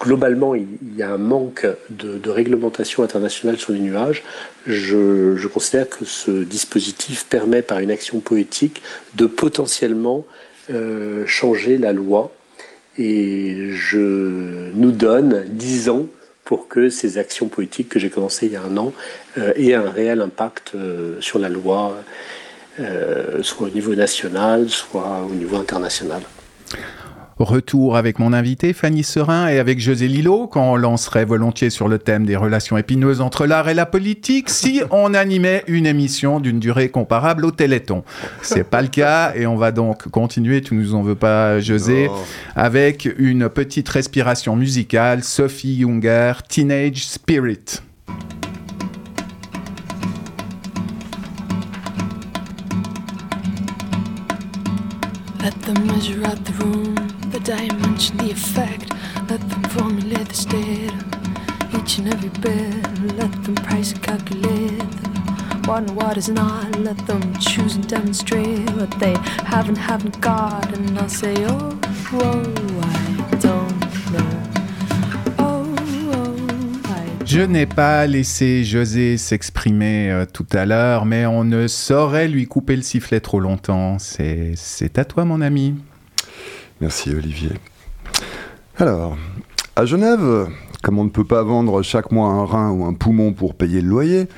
[0.01, 4.23] globalement il, y a un manque de, réglementation internationale sur les nuages.
[4.67, 8.81] Je, considère que ce dispositif permet par une action poétique
[9.15, 10.25] de potentiellement
[10.71, 12.33] euh, changer la loi
[12.99, 16.07] et je nous donne 10 ans
[16.47, 18.95] pour que ces actions politiques que j'ai commencées il y a un an
[19.37, 22.03] euh, aient un réel impact euh, sur la loi
[23.41, 26.21] soit au niveau national, soit au niveau international.
[27.39, 31.87] Retour avec mon invité Fanny Serin et avec José Lillo quand on lancerait volontiers sur
[31.87, 36.41] le thème des relations épineuses entre l'art et la politique si on animait une émission
[36.41, 38.05] d'une durée comparable au Téléthon.
[38.41, 42.09] C'est pas le cas et on va donc continuer, tu nous en veux pas José,
[42.55, 47.83] avec une petite respiration musicale, Sophie Junger, Teenage Spirit.
[55.43, 56.86] Let them measure out the room, the
[57.47, 58.93] dimension, the effect.
[59.31, 63.17] Let them formulate the state of each and every bit.
[63.17, 64.83] Let them price and calculate
[65.69, 66.77] what and what is not.
[66.81, 70.77] Let them choose and demonstrate what they have and haven't got.
[70.77, 71.71] And I'll say, oh,
[72.11, 72.43] whoa,
[72.83, 73.81] I don't
[74.13, 74.33] know.
[75.39, 75.65] Oh,
[76.09, 82.27] oh, Je n'ai pas laissé José s'exprimer euh, tout à l'heure, mais on ne saurait
[82.27, 83.99] lui couper le sifflet trop longtemps.
[84.01, 85.75] C'est à toi, mon ami.
[86.81, 87.53] Merci Olivier.
[88.79, 89.17] Alors,
[89.77, 90.49] à Genève,
[90.83, 93.81] comme on ne peut pas vendre chaque mois un rein ou un poumon pour payer
[93.81, 94.29] le loyer,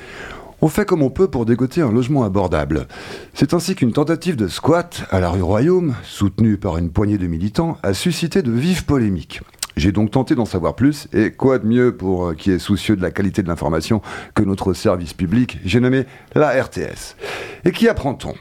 [0.61, 2.87] on fait comme on peut pour dégoter un logement abordable.
[3.33, 7.27] C'est ainsi qu'une tentative de squat à la rue Royaume, soutenue par une poignée de
[7.27, 9.41] militants, a suscité de vives polémiques.
[9.77, 12.97] J'ai donc tenté d'en savoir plus, et quoi de mieux pour euh, qui est soucieux
[12.97, 14.01] de la qualité de l'information
[14.33, 17.15] que notre service public, j'ai nommé la RTS.
[17.63, 18.33] Et qui apprend-on?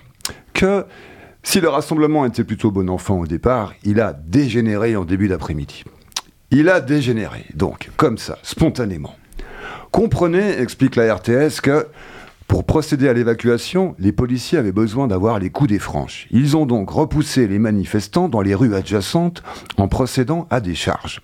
[0.53, 0.85] Que
[1.43, 5.85] si le rassemblement était plutôt bon enfant au départ, il a dégénéré en début d'après-midi.
[6.51, 9.15] Il a dégénéré, donc, comme ça, spontanément.
[9.91, 11.87] Comprenez, explique la RTS, que
[12.47, 16.27] pour procéder à l'évacuation, les policiers avaient besoin d'avoir les coups des franches.
[16.31, 19.43] Ils ont donc repoussé les manifestants dans les rues adjacentes
[19.77, 21.21] en procédant à des charges.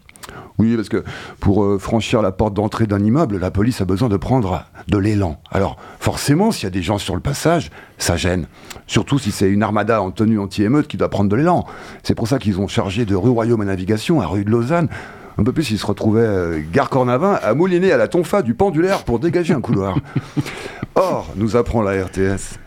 [0.58, 1.02] Oui, parce que
[1.40, 4.98] pour euh, franchir la porte d'entrée d'un immeuble, la police a besoin de prendre de
[4.98, 5.40] l'élan.
[5.50, 8.46] Alors, forcément, s'il y a des gens sur le passage, ça gêne.
[8.86, 11.66] Surtout si c'est une armada en tenue anti-émeute qui doit prendre de l'élan.
[12.02, 14.88] C'est pour ça qu'ils ont chargé de rue Royaume à Navigation à rue de Lausanne.
[15.36, 18.54] Un peu plus, ils se retrouvaient euh, gare Cornavin à mouliner à la tonfa du
[18.54, 19.98] pendulaire pour dégager un couloir.
[20.94, 22.58] Or, nous apprend la RTS,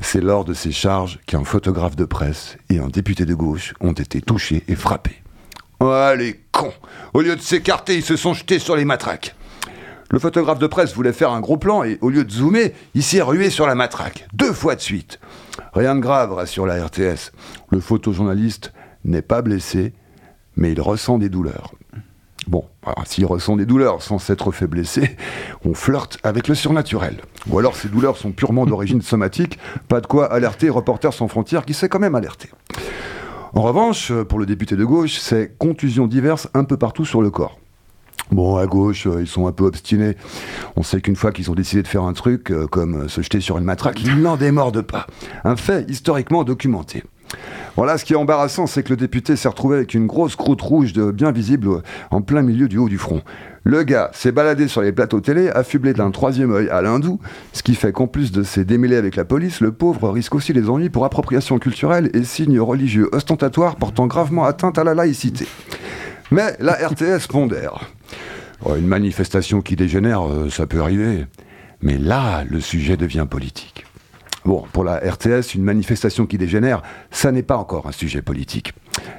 [0.00, 3.92] c'est lors de ces charges qu'un photographe de presse et un député de gauche ont
[3.92, 5.21] été touchés et frappés.
[5.84, 6.72] Ah, les cons
[7.12, 9.34] Au lieu de s'écarter, ils se sont jetés sur les matraques.
[10.10, 13.02] Le photographe de presse voulait faire un gros plan et au lieu de zoomer, il
[13.02, 14.28] s'est rué sur la matraque.
[14.32, 15.18] Deux fois de suite.
[15.72, 17.32] Rien de grave, rassure la RTS.
[17.70, 18.72] Le photojournaliste
[19.04, 19.92] n'est pas blessé,
[20.54, 21.72] mais il ressent des douleurs.
[22.46, 22.64] Bon,
[23.04, 25.16] s'il ressent des douleurs sans s'être fait blesser,
[25.64, 27.16] on flirte avec le surnaturel.
[27.48, 31.64] Ou alors ces douleurs sont purement d'origine somatique, pas de quoi alerter Reporters sans frontières
[31.64, 32.50] qui s'est quand même alerté.
[33.54, 37.30] En revanche, pour le député de gauche, c'est contusions diverses un peu partout sur le
[37.30, 37.58] corps.
[38.30, 40.16] Bon, à gauche, euh, ils sont un peu obstinés.
[40.76, 43.20] On sait qu'une fois qu'ils ont décidé de faire un truc, euh, comme euh, se
[43.20, 45.06] jeter sur une matraque, ils n'en démordent pas.
[45.44, 47.02] Un fait historiquement documenté.
[47.76, 50.60] Voilà, ce qui est embarrassant, c'est que le député s'est retrouvé avec une grosse croûte
[50.60, 53.22] rouge bien visible euh, en plein milieu du haut du front.
[53.64, 57.20] Le gars s'est baladé sur les plateaux télé, affublé d'un troisième œil à l'hindou,
[57.52, 60.52] ce qui fait qu'en plus de ses démêlés avec la police, le pauvre risque aussi
[60.52, 65.46] les ennuis pour appropriation culturelle et signes religieux ostentatoires portant gravement atteinte à la laïcité.
[66.32, 67.90] Mais la RTS pondère.
[68.64, 71.26] Oh, une manifestation qui dégénère, euh, ça peut arriver.
[71.82, 73.84] Mais là, le sujet devient politique.
[74.44, 78.72] Bon, pour la RTS, une manifestation qui dégénère, ça n'est pas encore un sujet politique.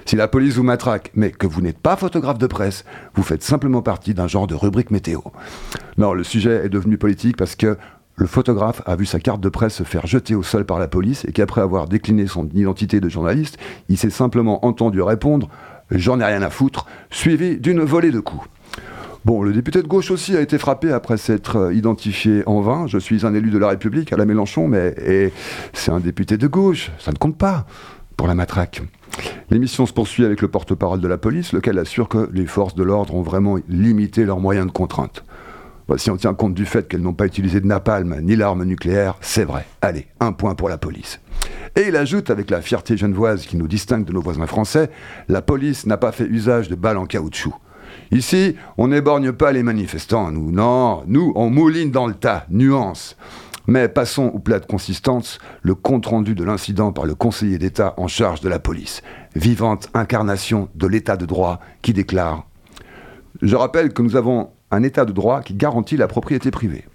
[0.05, 3.43] Si la police vous matraque, mais que vous n'êtes pas photographe de presse, vous faites
[3.43, 5.19] simplement partie d'un genre de rubrique météo.
[5.97, 7.77] Non, le sujet est devenu politique parce que
[8.15, 10.87] le photographe a vu sa carte de presse se faire jeter au sol par la
[10.87, 13.57] police et qu'après avoir décliné son identité de journaliste,
[13.89, 15.49] il s'est simplement entendu répondre
[15.91, 18.47] J'en ai rien à foutre, suivi d'une volée de coups.
[19.25, 22.87] Bon, le député de gauche aussi a été frappé après s'être euh, identifié en vain.
[22.87, 25.31] Je suis un élu de la République à la Mélenchon, mais
[25.71, 26.91] c'est un député de gauche.
[26.99, 27.65] Ça ne compte pas
[28.17, 28.81] pour la matraque.
[29.49, 32.83] L'émission se poursuit avec le porte-parole de la police, lequel assure que les forces de
[32.83, 35.23] l'ordre ont vraiment limité leurs moyens de contrainte.
[35.87, 38.63] Bon, si on tient compte du fait qu'elles n'ont pas utilisé de napalm ni l'arme
[38.63, 39.65] nucléaire, c'est vrai.
[39.81, 41.19] Allez, un point pour la police.
[41.75, 44.89] Et il ajoute, avec la fierté genevoise qui nous distingue de nos voisins français,
[45.27, 47.53] la police n'a pas fait usage de balles en caoutchouc.
[48.11, 50.51] Ici, on n'éborgne pas les manifestants, nous.
[50.51, 52.45] Non, nous, on mouline dans le tas.
[52.49, 53.17] Nuance.
[53.67, 58.07] Mais passons au plat de consistance, le compte-rendu de l'incident par le conseiller d'État en
[58.07, 59.01] charge de la police,
[59.35, 62.45] vivante incarnation de l'État de droit qui déclare
[63.41, 66.85] Je rappelle que nous avons un État de droit qui garantit la propriété privée.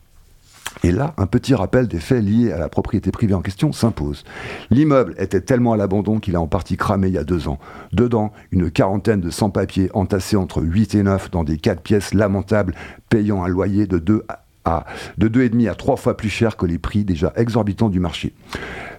[0.85, 4.25] Et là, un petit rappel des faits liés à la propriété privée en question s'impose.
[4.71, 7.59] L'immeuble était tellement à l'abandon qu'il a en partie cramé il y a deux ans.
[7.93, 12.75] Dedans, une quarantaine de sans-papiers entassés entre 8 et 9 dans des quatre pièces lamentables,
[13.09, 14.45] payant un loyer de 2 à
[15.17, 18.35] de 2,5 à 3 fois plus cher que les prix déjà exorbitants du marché.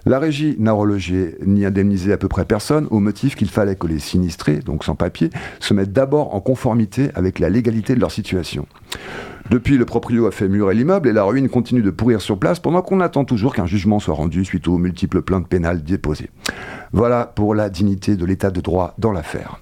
[0.06, 3.86] La régie n'a relogé ni indemnisé à peu près personne au motif qu'il fallait que
[3.86, 8.10] les sinistrés, donc sans papier, se mettent d'abord en conformité avec la légalité de leur
[8.10, 8.66] situation.
[9.50, 12.60] Depuis, le proprio a fait murer l'immeuble et la ruine continue de pourrir sur place
[12.60, 16.30] pendant qu'on attend toujours qu'un jugement soit rendu suite aux multiples plaintes pénales déposées.
[16.92, 19.60] Voilà pour la dignité de l'état de droit dans l'affaire.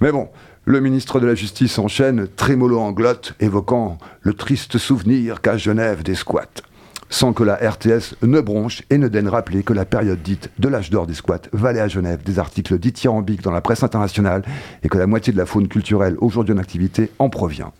[0.00, 0.28] Mais bon,
[0.64, 6.04] le ministre de la Justice enchaîne, trémolo en glotte, évoquant le triste souvenir qu'à Genève
[6.04, 6.62] des squats.
[7.10, 10.68] Sans que la RTS ne bronche et ne daigne rappeler que la période dite de
[10.68, 14.44] l'âge d'or des squats valait à Genève des articles dithyrambiques dans la presse internationale
[14.84, 17.72] et que la moitié de la faune culturelle aujourd'hui en activité en provient.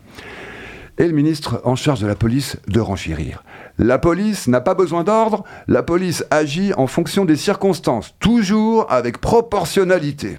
[0.97, 3.43] Et le ministre en charge de la police de renchérir.
[3.79, 9.19] La police n'a pas besoin d'ordre, la police agit en fonction des circonstances, toujours avec
[9.19, 10.37] proportionnalité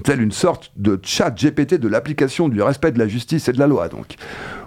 [0.00, 3.58] telle une sorte de chat GPT de l'application du respect de la justice et de
[3.58, 4.16] la loi, donc,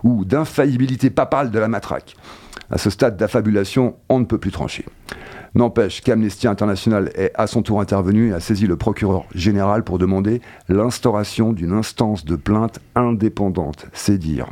[0.04, 2.16] ou d'infaillibilité papale de la matraque.
[2.70, 4.86] À ce stade d'affabulation, on ne peut plus trancher.
[5.56, 10.00] N'empêche qu'Amnesty International est à son tour intervenu et a saisi le procureur général pour
[10.00, 14.48] demander l'instauration d'une instance de plainte indépendante, c'est dire.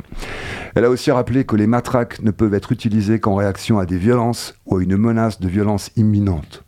[0.76, 3.98] Elle a aussi rappelé que les matraques ne peuvent être utilisées qu'en réaction à des
[3.98, 6.64] violences ou à une menace de violence imminente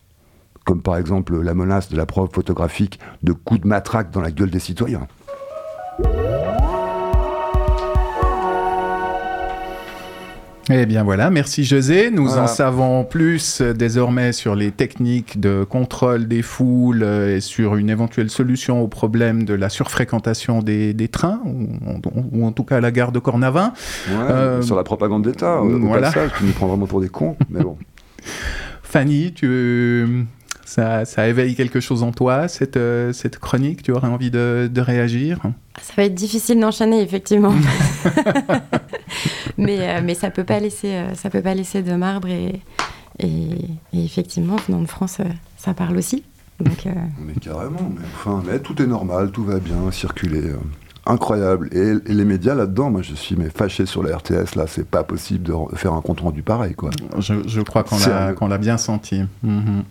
[0.65, 4.31] comme par exemple la menace de la preuve photographique de coups de matraque dans la
[4.31, 5.07] gueule des citoyens.
[10.71, 12.11] Eh bien voilà, merci José.
[12.11, 17.41] Nous en savons plus euh, désormais sur les techniques de contrôle des foules euh, et
[17.41, 22.79] sur une éventuelle solution au problème de la surfréquentation des, trains, ou, en tout cas
[22.79, 23.75] à la gare de Cornavin.
[24.11, 26.11] Euh, sur la propagande d'État, voilà.
[26.11, 27.77] ça, tu nous prends vraiment pour des cons, mais bon.
[28.83, 30.27] Fanny, tu,
[30.65, 34.69] ça, ça, éveille quelque chose en toi, cette, euh, cette chronique Tu aurais envie de,
[34.73, 35.41] de, réagir?
[35.81, 37.55] Ça va être difficile d'enchaîner, effectivement.
[39.59, 42.29] mais, euh, mais ça ne peut, pas laisser, euh, ça peut pas laisser de marbre.
[42.29, 42.61] Et,
[43.19, 43.59] et,
[43.93, 45.19] effectivement, venant de France,
[45.57, 46.25] ça parle aussi.
[46.61, 46.87] Donc,
[47.19, 50.53] Mais carrément, mais, enfin, mais tout est normal, tout va bien, circuler
[51.07, 51.69] incroyable.
[51.73, 55.05] Et, les médias là-dedans, moi je suis mais fâché sur la RTS, là, c'est pas
[55.05, 56.75] possible de faire un compte rendu pareil.
[56.75, 56.91] Quoi.
[57.19, 59.23] Je, je crois qu'on l'a bien senti.
[59.43, 59.85] Mhm.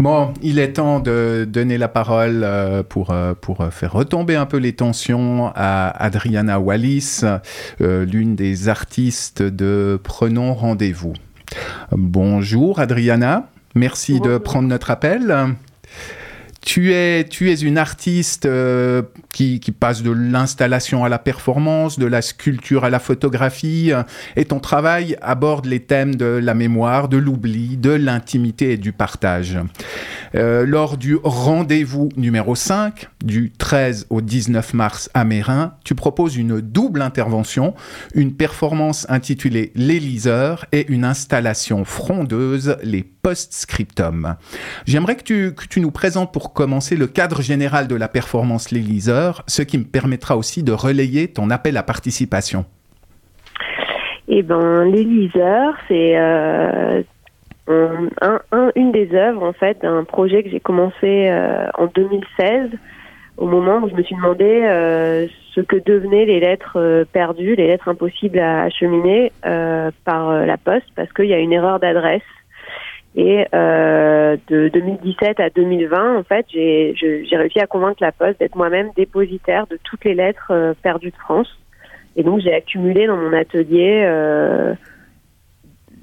[0.00, 4.46] Bon, il est temps de donner la parole euh, pour, euh, pour faire retomber un
[4.46, 7.20] peu les tensions à Adriana Wallis,
[7.80, 11.12] euh, l'une des artistes de Prenons rendez-vous.
[11.92, 15.54] Bonjour Adriana, merci de prendre notre appel.
[16.64, 19.02] Tu es, tu es une artiste euh,
[19.34, 24.02] qui, qui, passe de l'installation à la performance, de la sculpture à la photographie, euh,
[24.34, 28.92] et ton travail aborde les thèmes de la mémoire, de l'oubli, de l'intimité et du
[28.92, 29.58] partage.
[30.34, 36.36] Euh, lors du rendez-vous numéro 5, du 13 au 19 mars à Mérin, tu proposes
[36.36, 37.74] une double intervention,
[38.14, 44.36] une performance intitulée Les liseurs et une installation frondeuse, Les post-scriptum.
[44.86, 49.42] J'aimerais que tu, nous présentes pour commencer le cadre général de la performance Les Liseurs,
[49.46, 52.66] ce qui me permettra aussi de relayer ton appel à participation.
[54.28, 54.92] Eh ben,
[55.88, 57.02] c'est euh,
[58.76, 62.72] une des œuvres en fait d'un projet que j'ai commencé euh, en 2016
[63.38, 67.68] au moment où je me suis demandé euh, ce que devenaient les lettres perdues, les
[67.68, 69.32] lettres impossibles à acheminer
[70.04, 72.22] par la poste parce qu'il y a une erreur d'adresse
[73.16, 76.94] et euh, de 2017 à 2020, en fait, j'ai
[77.30, 81.16] réussi à convaincre la Poste d'être moi-même dépositaire de toutes les lettres euh, perdues de
[81.16, 81.48] France.
[82.16, 84.74] Et donc, j'ai accumulé dans mon atelier euh,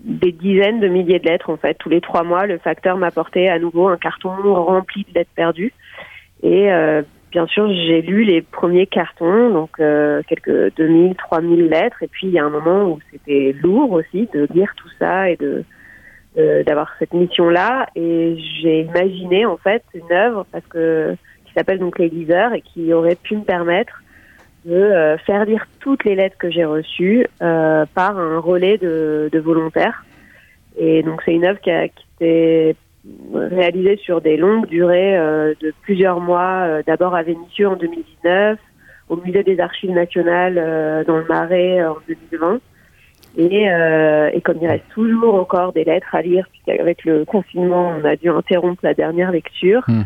[0.06, 1.50] des dizaines de milliers de lettres.
[1.50, 5.13] En fait, tous les trois mois, le facteur m'apportait à nouveau un carton rempli de
[5.13, 5.74] lettres perdues.
[6.43, 12.04] Et euh, bien sûr, j'ai lu les premiers cartons, donc euh, quelques 2000, 3000 lettres.
[12.04, 15.30] Et puis, il y a un moment où c'était lourd aussi de lire tout ça
[15.30, 15.65] et de
[16.36, 17.88] d'avoir cette mission-là.
[17.96, 21.15] Et j'ai imaginé en fait une œuvre parce que
[21.52, 24.02] qui s'appelle donc les et qui aurait pu me permettre
[24.65, 29.30] de euh, faire lire toutes les lettres que j'ai reçues euh, par un relais de,
[29.32, 30.06] de, volontaires.
[30.78, 32.76] Et donc c'est une œuvre qui a qui été
[33.34, 38.60] réalisée sur des longues durées euh, de plusieurs mois d'abord à Vénissieux en 2019
[39.10, 42.62] au musée des archives nationales dans le Marais en 2020
[43.38, 47.94] et, euh, et, comme il reste toujours encore des lettres à lire, puisqu'avec le confinement,
[47.98, 50.04] on a dû interrompre la dernière lecture, mhm.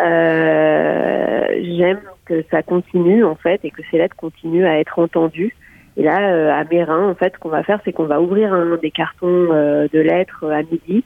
[0.00, 1.46] euh,
[1.76, 5.54] j'aime que ça continue en fait et que ces lettres continuent à être entendues.
[5.96, 8.52] Et là, euh, à Mérin, en fait, ce qu'on va faire, c'est qu'on va ouvrir
[8.52, 11.04] un des cartons euh, de lettres à midi.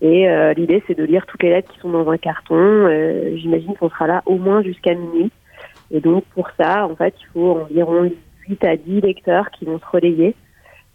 [0.00, 2.88] Et euh, l'idée, c'est de lire toutes les lettres qui sont dans un carton.
[3.36, 5.30] J'imagine qu'on sera là au moins jusqu'à minuit.
[5.90, 8.10] Et donc, pour ça, en fait, il faut environ
[8.48, 10.34] 8 à 10 lecteurs qui vont se relayer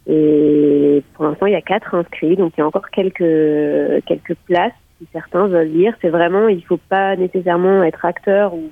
[0.08, 4.34] Et pour l'instant, il y a quatre inscrits, donc il y a encore quelques, quelques
[4.46, 5.94] places si certains veulent lire.
[6.00, 8.70] C'est vraiment, il ne faut pas nécessairement être acteur ou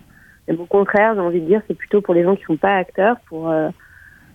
[0.48, 2.56] même au contraire, j'ai envie de dire, c'est plutôt pour les gens qui ne sont
[2.56, 3.68] pas acteurs, pour euh,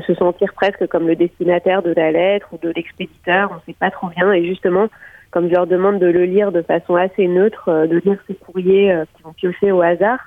[0.00, 3.78] se sentir presque comme le destinataire de la lettre ou de l'expéditeur, on ne sait
[3.78, 4.88] pas trop bien, et justement,
[5.30, 9.02] comme je leur demande de le lire de façon assez neutre, de lire ces courriers
[9.14, 10.18] qui vont piocher au hasard,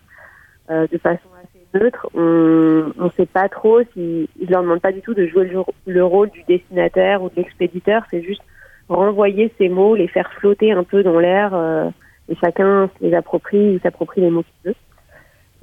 [0.70, 1.28] de façon
[1.76, 5.52] neutre, on ne sait pas trop si je leur demande pas du tout de jouer
[5.86, 8.42] le, rôle du dessinateur ou de l'expéditeur, c'est juste
[8.90, 11.90] renvoyer ces mots, les faire flotter un peu dans l'air euh,
[12.30, 14.76] et chacun les approprie ou s'approprie les mots qu'il veut.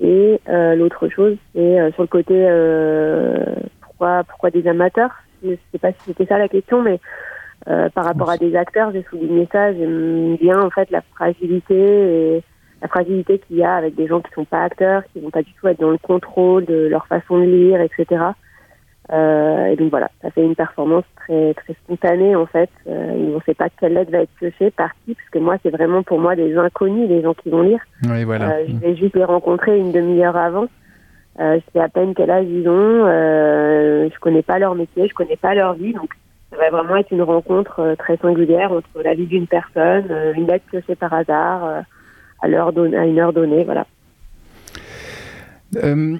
[0.01, 2.35] Et euh, l'autre chose, c'est euh, sur le côté
[3.81, 5.13] pourquoi pourquoi des amateurs?
[5.45, 7.01] Je sais pas si c'était ça la question, mais
[7.65, 9.73] par rapport à des acteurs, j'ai souligné ça.
[9.73, 12.43] J'aime bien en fait la fragilité et
[12.83, 15.43] la fragilité qu'il y a avec des gens qui sont pas acteurs, qui vont pas
[15.43, 18.33] du tout être dans le contrôle de leur façon de lire, etc.
[19.13, 22.71] Euh, et donc voilà, ça fait une performance très très spontanée en fait.
[22.89, 25.57] Euh, on ne sait pas quelle lettre va être piochée par qui, parce que moi
[25.63, 27.81] c'est vraiment pour moi des inconnus, les gens qui vont lire.
[28.05, 28.51] Oui, voilà.
[28.51, 30.67] Euh, je vais juste les rencontrer une demi-heure avant.
[31.41, 33.07] Euh, je sais à peine quel âge ils ont.
[33.07, 36.11] Je connais pas leur métier, je connais pas leur vie, donc
[36.51, 40.05] ça va vraiment être une rencontre très singulière entre la vie d'une personne,
[40.37, 41.85] une lettre piochée par hasard
[42.43, 43.65] à, l'heure à une heure donnée.
[43.65, 43.87] Voilà.
[45.77, 46.19] Euh,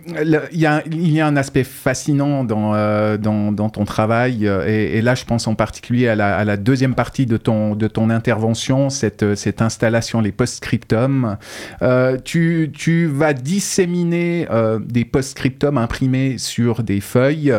[0.53, 4.47] il, y a, il y a un aspect fascinant dans, euh, dans, dans, ton travail,
[4.47, 7.37] euh, et, et, là je pense en particulier à la, à la, deuxième partie de
[7.37, 11.37] ton, de ton intervention, cette, cette installation, les post-scriptum.
[11.83, 17.53] Euh, tu, tu vas disséminer euh, des post-scriptum imprimés sur des feuilles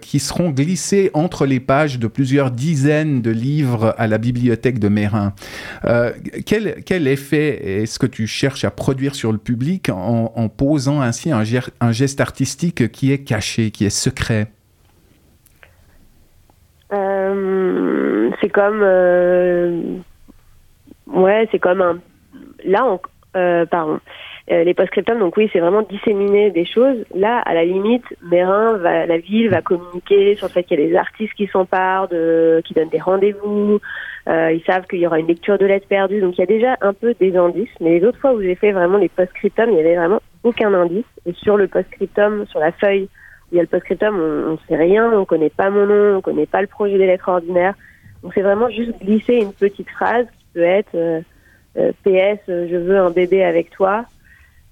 [0.00, 4.88] qui seront glissés entre les pages de plusieurs dizaines de livres à la bibliothèque de
[4.88, 5.32] Mérin.
[6.44, 10.48] quel, quel effet est-ce que tu cherches à produire sur le public en, en
[10.88, 11.44] ainsi un,
[11.92, 14.48] geste artistique qui est caché, qui est secret
[16.92, 18.80] euh, C'est comme...
[18.82, 19.80] Euh,
[21.06, 21.98] ouais, c'est comme un...
[22.64, 22.98] Là,
[23.36, 24.00] euh, pardon.
[24.48, 27.04] Les post-scriptum, donc oui, c'est vraiment disséminer des choses.
[27.14, 30.82] Là, à la limite, Mérin, va, la ville va communiquer sur le fait qu'il y
[30.82, 33.80] a des artistes qui s'emparent, de, qui donnent des rendez-vous,
[34.28, 36.46] euh, ils savent qu'il y aura une lecture de lettres perdues, donc il y a
[36.46, 37.70] déjà un peu des indices.
[37.80, 40.72] Mais les autres fois où j'ai fait vraiment les post-scriptum, il y avait vraiment aucun
[40.74, 41.06] indice.
[41.26, 43.08] Et sur le post-scriptum, sur la feuille
[43.52, 46.20] il y a le post-scriptum, on, ne sait rien, on connaît pas mon nom, on
[46.22, 47.74] connaît pas le projet des lettres ordinaires.
[48.22, 51.20] Donc c'est vraiment juste glisser une petite phrase qui peut être euh,
[51.76, 54.21] euh, PS, je veux un bébé avec toi, euh,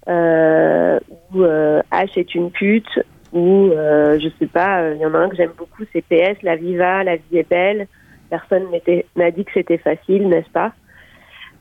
[0.06, 2.98] ou H est une pute,
[3.32, 6.56] ou je sais pas, il y en a un que j'aime beaucoup, c'est PS, la
[6.56, 7.86] vie va, la vie est belle
[8.30, 8.64] personne
[9.16, 10.72] m'a dit que c'était facile, n'est-ce pas?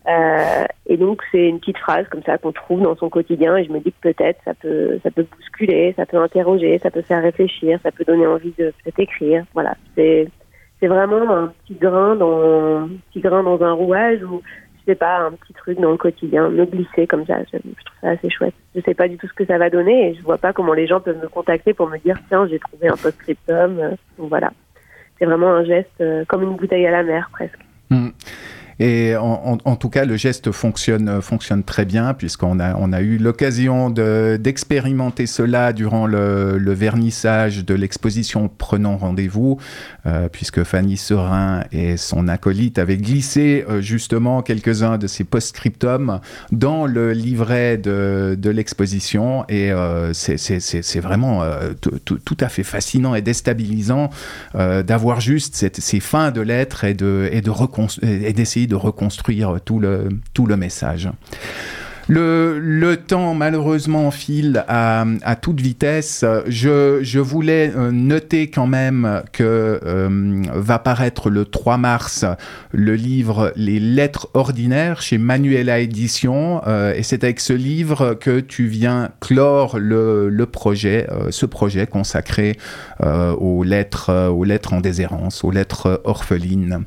[0.07, 3.65] Euh, Et donc c'est une petite phrase comme ça qu'on trouve dans son quotidien et
[3.65, 7.01] je me dis que peut-être ça peut ça peut bousculer, ça peut interroger, ça peut
[7.01, 9.43] faire réfléchir, ça peut donner envie de peut-être écrire.
[9.53, 10.29] Voilà, c'est
[10.79, 14.41] c'est vraiment un petit grain dans un petit grain dans un rouage où
[14.89, 17.37] sais pas, un petit truc dans le quotidien, me glisser comme ça.
[17.51, 18.53] Je, trouve ça assez chouette.
[18.75, 20.73] Je sais pas du tout ce que ça va donner et je vois pas comment
[20.73, 23.79] les gens peuvent me contacter pour me dire tiens, j'ai trouvé un post-scriptum.
[23.79, 24.51] Euh, donc voilà.
[25.17, 27.59] C'est vraiment un geste euh, comme une bouteille à la mer presque.
[27.89, 28.09] Hmm.
[28.79, 32.93] Et en, en, en, tout cas, le geste fonctionne, fonctionne très bien, puisqu'on a, on
[32.93, 39.57] a eu l'occasion d'expérimenter cela durant le, le, vernissage de l'exposition Prenons rendez-vous,
[40.05, 46.19] euh, puisque Fanny Serin et son acolyte avaient glissé euh, justement quelques-uns de ces post-scriptums
[46.51, 49.45] dans le livret de, de l'exposition.
[49.49, 54.09] Et euh, c'est vraiment euh, tout à fait fascinant et déstabilisant
[54.55, 59.59] euh, d'avoir juste cette, ces fins de lettres et d'essayer de, et d'essayer de reconstruire
[59.63, 61.09] tout le, tout le message.
[62.09, 66.25] Le, le, temps malheureusement file à, à toute vitesse.
[66.47, 72.25] Je, je, voulais noter quand même que euh, va paraître le 3 mars
[72.71, 78.39] le livre Les lettres ordinaires chez Manuela Édition euh, et c'est avec ce livre que
[78.39, 82.57] tu viens clore le, le projet, euh, ce projet consacré
[83.03, 86.85] euh, aux lettres, aux lettres en déshérence, aux lettres orphelines.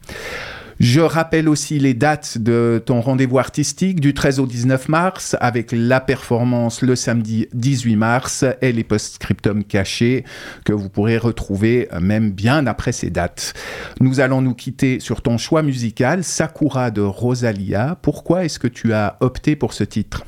[0.82, 5.68] Je rappelle aussi les dates de ton rendez-vous artistique du 13 au 19 mars avec
[5.70, 10.24] la performance le samedi 18 mars et les post-scriptums cachés
[10.64, 13.54] que vous pourrez retrouver même bien après ces dates.
[14.00, 17.96] Nous allons nous quitter sur ton choix musical Sakura de Rosalia.
[18.02, 20.24] Pourquoi est-ce que tu as opté pour ce titre?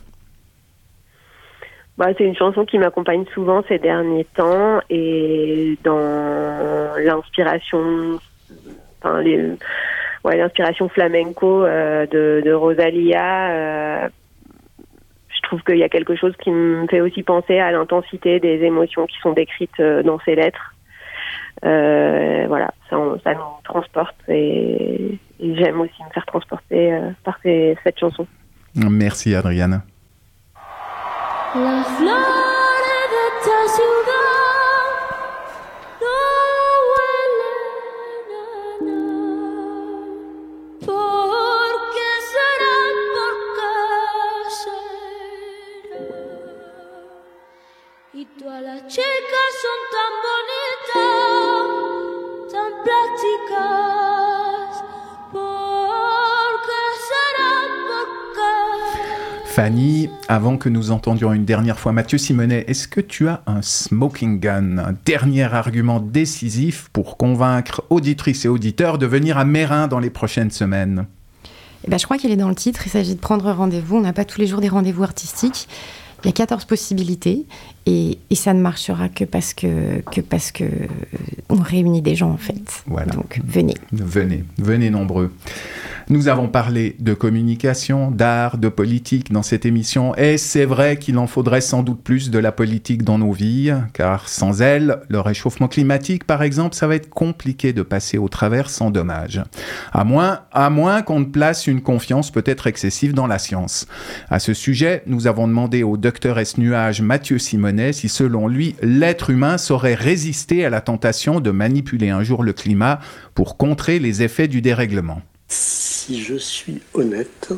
[1.99, 8.21] Bah, c'est une chanson qui m'accompagne souvent ces derniers temps et dans l'inspiration,
[9.01, 9.57] enfin les,
[10.25, 13.51] ouais, l'inspiration flamenco euh, de, de, Rosalia.
[13.51, 14.09] Euh,
[15.29, 18.63] je trouve qu'il y a quelque chose qui me fait aussi penser à l'intensité des
[18.63, 20.75] émotions qui sont décrites euh, dans ces lettres.
[21.65, 27.77] Euh, voilà, ça, ça, nous transporte et, et j'aime aussi me faire transporter par ces,
[27.85, 28.27] cette chanson.
[28.75, 29.83] Merci Adriana.
[31.55, 32.44] La
[48.89, 51.69] chicas son tan bonitas,
[52.53, 54.73] tan plásticas.
[55.33, 57.53] ¿Por qué será?
[57.89, 58.53] ¿Por qué?
[59.47, 63.63] Fanny, avant que nous entendions une dernière fois Mathieu Simonet, est-ce que tu as un
[63.63, 69.89] smoking gun, un dernier argument décisif pour convaincre auditrices et auditeurs de venir à Mérin
[69.89, 71.07] dans les prochaines semaines?
[71.87, 73.97] Eh ben, Je crois qu'il est dans le titre, il s'agit de prendre rendez-vous.
[73.97, 75.69] On n'a pas tous les jours des rendez-vous artistiques.
[76.25, 77.45] Il y a 14 possibilités
[77.87, 80.65] et, et, ça ne marchera que parce que, que parce que
[81.49, 82.83] on réunit des gens en fait.
[82.87, 83.13] Voilà.
[83.13, 83.75] Donc venez.
[83.93, 85.31] Venez, venez nombreux.
[86.11, 91.17] Nous avons parlé de communication, d'art, de politique dans cette émission, et c'est vrai qu'il
[91.17, 95.21] en faudrait sans doute plus de la politique dans nos vies, car sans elle, le
[95.21, 99.43] réchauffement climatique, par exemple, ça va être compliqué de passer au travers sans dommage.
[99.93, 103.87] À moins, à moins qu'on ne place une confiance peut-être excessive dans la science.
[104.29, 107.39] À ce sujet, nous avons demandé au docteur S nuage Mathieu
[107.93, 112.53] Si selon lui, l'être humain saurait résister à la tentation de manipuler un jour le
[112.53, 113.01] climat
[113.35, 115.23] pour contrer les effets du dérèglement.
[115.49, 117.53] Si je suis honnête,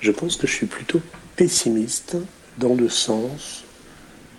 [0.00, 1.00] je pense que je suis plutôt
[1.36, 2.16] pessimiste
[2.58, 3.64] dans le sens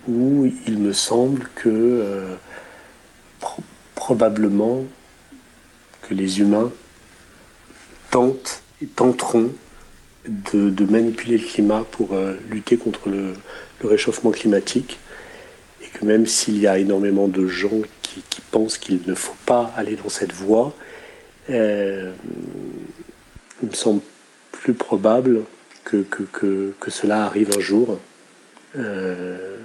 [0.08, 2.34] où il me semble que euh,
[3.40, 3.62] pro
[3.94, 4.84] probablement
[6.02, 6.70] que les humains
[8.10, 9.50] tentent et tenteront
[10.28, 13.34] de, manipuler le climat pour euh, lutter contre le,
[13.82, 14.98] réchauffement climatique
[15.94, 19.96] que même s'il y a énormément de gens qui, pensent qu'il ne faut pas aller
[19.96, 20.72] dans cette voie,
[21.50, 22.12] euh,
[23.62, 24.00] il me semble
[24.52, 25.40] plus probable
[25.82, 26.22] que, que,
[26.78, 27.98] que, cela arrive un jour.
[28.76, 29.56] Euh,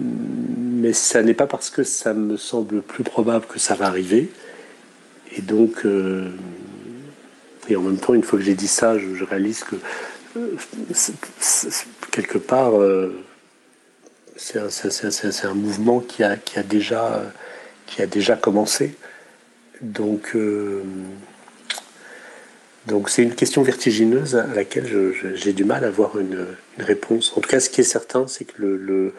[0.00, 4.28] mais ça n'est pas parce que ça me semble plus probable que ça va arriver.
[5.36, 6.30] Et donc, euh,
[7.68, 9.76] et en même temps, une fois que j'ai dit ça, je, réalise que
[12.10, 12.72] quelque part,
[14.40, 16.36] c'est un, mouvement qui a,
[16.66, 17.22] déjà,
[18.10, 18.94] déjà commencé.
[19.82, 20.82] Donc, euh,
[22.86, 26.46] donc c'est une question vertigineuse à laquelle j'ai du mal à avoir une,
[26.78, 27.32] réponse.
[27.36, 29.12] En tout cas, ce qui est certain, c'est que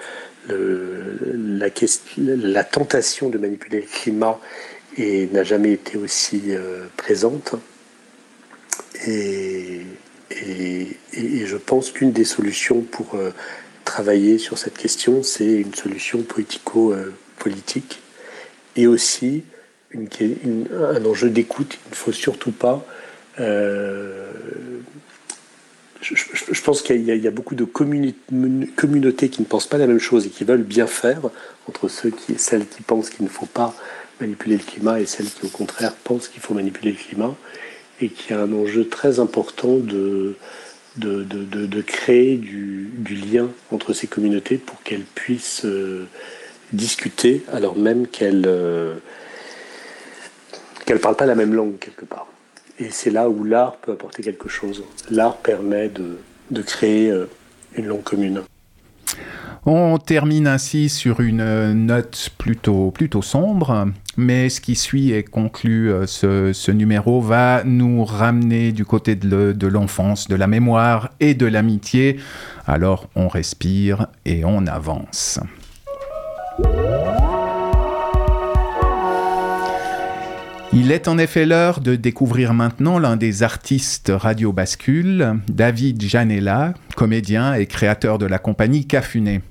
[2.18, 4.40] la, tentation de manipuler le climat
[4.98, 7.54] n'a jamais été aussi euh, présente.
[9.08, 9.82] Et,
[11.46, 13.32] je pense qu'une des solutions pour euh,
[13.92, 18.00] travailler sur cette question, c'est une solution politico-politique
[18.78, 19.44] et aussi
[19.94, 21.78] un enjeu d'écoute.
[21.88, 22.86] Il ne faut surtout pas
[23.40, 24.32] Euh,
[26.02, 30.00] je, pense qu'il y, y a beaucoup de communautés qui ne pensent pas la même
[30.00, 31.22] chose et qui veulent bien faire,
[31.68, 33.76] entre ceux qui, celles qui pensent qu'il ne faut pas
[34.20, 37.36] manipuler le climat et celles qui, au contraire, pensent qu'il faut manipuler le climat,
[38.02, 40.36] et qu'il y a un enjeu très important de,
[40.98, 46.06] de, de- de- créer du, du lien entre ces communautés pour qu'elles puissent euh,
[46.74, 48.96] discuter alors même qu'elles euh,
[50.86, 52.28] qu'elles parlent pas la même langue quelque part.
[52.80, 54.84] Et c'est là où l'art peut apporter quelque chose.
[55.10, 56.18] L'art permet de,
[56.50, 57.26] de créer euh,
[57.76, 58.44] une langue commune.
[59.64, 62.92] On termine ainsi sur une euh, note plutôt,
[63.22, 68.86] sombre, mais ce qui suit et conclut euh, ce, ce numéro va nous ramener du
[68.86, 72.18] côté de l'enfance, de la mémoire et de l'amitié.
[72.66, 75.40] Alors on respire et on avance.
[80.74, 86.74] Il est en effet l'heure de découvrir maintenant l'un des artistes Radio Bascule, David Janella,
[86.96, 89.42] comédien et créateur de la compagnie Cafuné.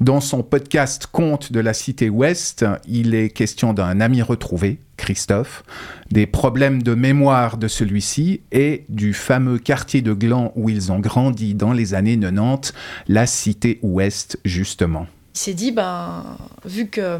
[0.00, 5.64] Dans son podcast Conte de la Cité Ouest, il est question d'un ami retrouvé, Christophe,
[6.10, 10.98] des problèmes de mémoire de celui-ci et du fameux quartier de Gland où ils ont
[10.98, 12.72] grandi dans les années 90,
[13.08, 15.06] la Cité Ouest justement.
[15.34, 16.24] Il s'est dit, ben,
[16.64, 17.18] vu que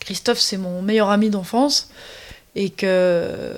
[0.00, 1.90] Christophe, c'est mon meilleur ami d'enfance,
[2.54, 3.52] et que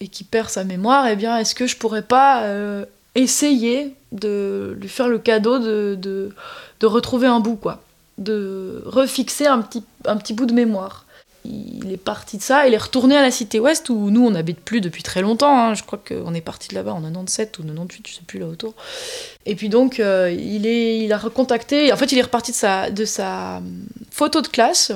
[0.00, 2.84] et qu'il perd sa mémoire, eh bien, est-ce que je pourrais pas euh,
[3.14, 6.34] essayer de lui faire le cadeau de, de,
[6.80, 7.82] de retrouver un bout, quoi,
[8.18, 11.04] de refixer un petit, un petit bout de mémoire.
[11.48, 14.32] Il est parti de ça, il est retourné à la Cité Ouest où nous on
[14.32, 15.56] n'habite plus depuis très longtemps.
[15.56, 15.74] hein.
[15.74, 18.46] Je crois qu'on est parti de là-bas en 97 ou 98, je sais plus là
[18.46, 18.74] autour.
[19.44, 22.56] Et puis donc euh, il, est, il a recontacté, en fait il est reparti de
[22.56, 24.90] sa, de sa hum, photo de classe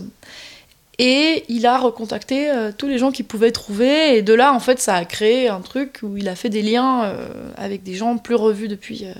[0.98, 4.16] et il a recontacté euh, tous les gens qu'il pouvait trouver.
[4.16, 6.62] Et de là en fait ça a créé un truc où il a fait des
[6.62, 9.14] liens euh, avec des gens plus revus depuis, euh,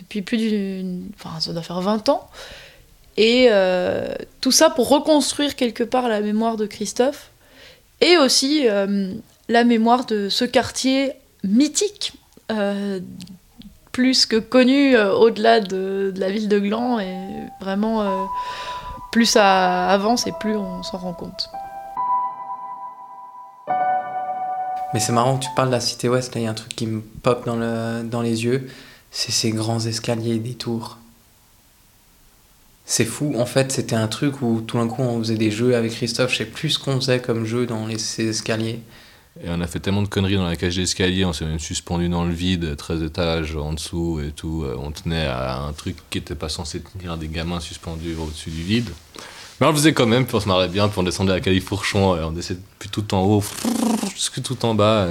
[0.00, 1.08] depuis plus d'une...
[1.14, 2.28] Enfin ça doit faire 20 ans.
[3.16, 7.30] Et euh, tout ça pour reconstruire quelque part la mémoire de Christophe
[8.00, 9.12] et aussi euh,
[9.48, 11.12] la mémoire de ce quartier
[11.44, 12.14] mythique,
[12.50, 13.00] euh,
[13.92, 16.98] plus que connu au-delà de, la ville de Gland.
[16.98, 17.14] Et
[17.60, 18.28] vraiment,
[19.10, 21.50] plus ça avance et plus on s'en rend compte.
[24.94, 26.54] Mais c'est marrant que tu parles de la cité ouest, là il y a un
[26.54, 28.68] truc qui me pop dans les yeux,
[29.12, 30.98] c'est ces grands escaliers des tours.
[32.84, 35.76] C'est fou, en fait c'était un truc où tout d'un coup on faisait des jeux
[35.76, 38.80] avec Christophe, je sais plus ce qu'on faisait comme jeu dans les, ces escaliers.
[39.42, 42.08] Et on a fait tellement de conneries dans la cage d'escalier, on s'est même suspendu
[42.10, 44.64] dans le vide, 13 étages en dessous et tout.
[44.64, 48.50] Euh, On tenait à un truc qui était pas censé tenir des gamins suspendus au-dessus
[48.50, 48.90] du vide.
[49.58, 51.40] Mais on le faisait quand même, puis on se marrait bien, puis on descendait à
[51.40, 53.42] Califourchon, et on descendait depuis tout en haut
[54.14, 55.06] jusque tout en bas,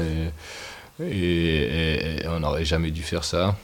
[1.00, 3.58] et, et- et- et on n'aurait jamais dû faire ça.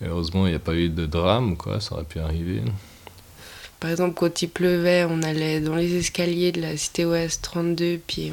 [0.00, 2.62] Et heureusement, il n'y a pas eu de drame, quoi, ça aurait pu arriver.
[3.80, 8.00] Par exemple, quand il pleuvait, on allait dans les escaliers de la cité ouest 32,
[8.06, 8.32] puis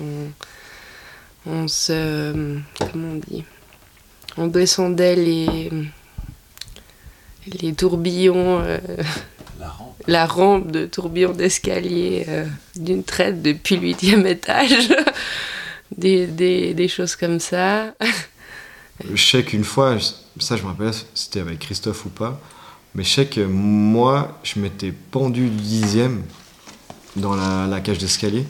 [1.45, 2.59] on, on se.
[2.91, 3.43] Comment on dit
[4.37, 5.71] On descendait les.
[7.61, 8.59] les tourbillons.
[8.61, 8.79] euh,
[10.07, 12.45] la rampe de tourbillon d'escalier euh,
[12.75, 14.89] d'une traite depuis le huitième étage.
[15.97, 17.93] des, des, des choses comme ça.
[19.11, 19.97] Je sais qu'une fois,
[20.39, 22.39] ça je me rappelle, c'était avec Christophe ou pas,
[22.95, 26.23] mais je sais que moi, je m'étais pendu du dixième
[27.15, 28.45] dans la, cage d'escalier.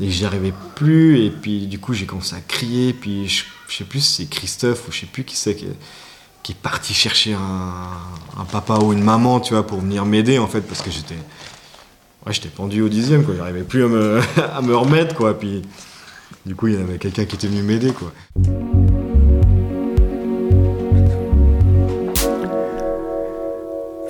[0.00, 1.24] Et j'y arrivais plus.
[1.24, 2.92] Et puis du coup j'ai commencé à crier.
[2.92, 5.66] Puis je, je sais plus si c'est Christophe ou je sais plus qui c'est qui,
[6.52, 10.46] est parti chercher un, un papa ou une maman tu vois pour venir m'aider en
[10.46, 11.18] fait parce que j'étais
[12.26, 13.34] ouais, j'étais pendu au dixième quoi.
[13.36, 14.20] J'arrivais plus à me,
[14.54, 15.38] à me remettre quoi.
[15.38, 15.62] Puis
[16.46, 18.12] du coup il y avait quelqu'un qui était venu m'aider quoi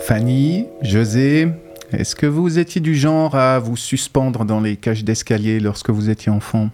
[0.09, 1.49] Fanny, José,
[1.93, 6.09] est-ce que vous étiez du genre à vous suspendre dans les cages d'escalier lorsque vous
[6.09, 6.71] étiez enfant?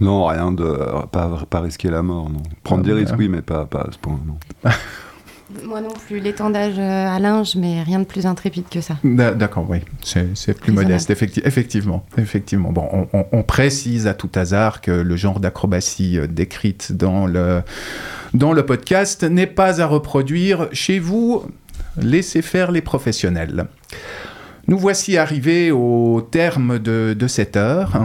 [0.00, 0.64] Non, rien de.
[1.12, 2.42] Pas, pas risquer la mort, non.
[2.62, 3.00] Prendre Ah, des ouais.
[3.00, 4.38] risques, oui, mais pas, pas à ce point, non.
[5.66, 8.96] Moi non plus, l'étendage euh, à linge, mais rien de plus intrépide que ça.
[9.04, 12.06] D'a- D'accord, oui, c'est c'est plus modeste, effecti- effectivement.
[12.16, 12.72] effectivement.
[12.72, 17.26] Bon, on, on- on précise à tout hasard que le genre d'acrobatie euh, décrite dans
[17.26, 17.60] le,
[18.32, 21.42] dans le podcast n'est pas à reproduire chez vous.
[22.00, 23.66] Laissez faire les professionnels.
[24.68, 28.04] Nous voici arrivés au terme de, cette heure.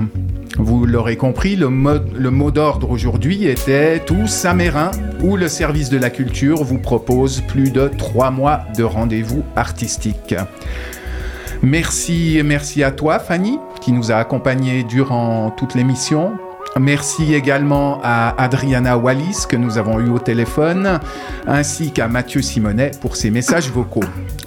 [0.57, 4.89] Vous l'aurez compris, le, mot- d'ordre aujourd'hui était tous amérin,
[5.21, 10.35] où le service de la culture vous propose plus de trois mois de rendez-vous artistiques.
[11.61, 16.33] Merci, merci à toi, Fanny, qui nous a accompagnés durant toute l'émission.
[16.77, 20.99] Merci également à Adriana Wallis que nous avons eu au téléphone,
[21.47, 24.03] ainsi qu'à Mathieu Simonet pour ses messages vocaux.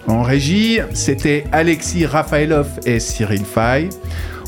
[0.06, 3.88] En régie, c'était Alexis Rafaelov et Cyril Fay.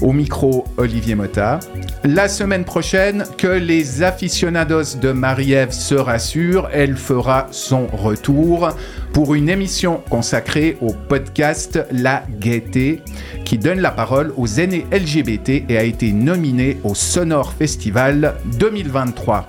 [0.03, 1.61] Au micro, Olivier Mota.
[2.05, 8.71] La semaine prochaine, que les aficionados de Marie-Ève se rassurent, elle fera son retour
[9.13, 13.03] pour une émission consacrée au podcast La Gaieté,
[13.45, 19.47] qui donne la parole aux aînés LGBT et a été nominée au Sonore Festival 2023.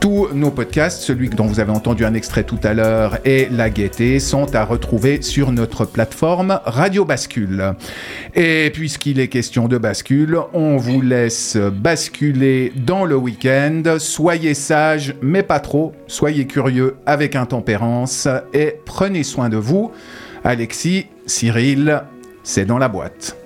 [0.00, 3.70] Tous nos podcasts, celui dont vous avez entendu un extrait tout à l'heure et La
[3.70, 7.74] Gaieté, sont à retrouver sur notre plateforme Radio Bascule.
[8.34, 13.82] Et puisqu'il est question de bascule, on vous laisse basculer dans le week-end.
[13.98, 15.92] Soyez sages, mais pas trop.
[16.06, 19.92] Soyez curieux avec intempérance et prenez soin de vous.
[20.44, 22.02] Alexis, Cyril,
[22.42, 23.43] c'est dans la boîte.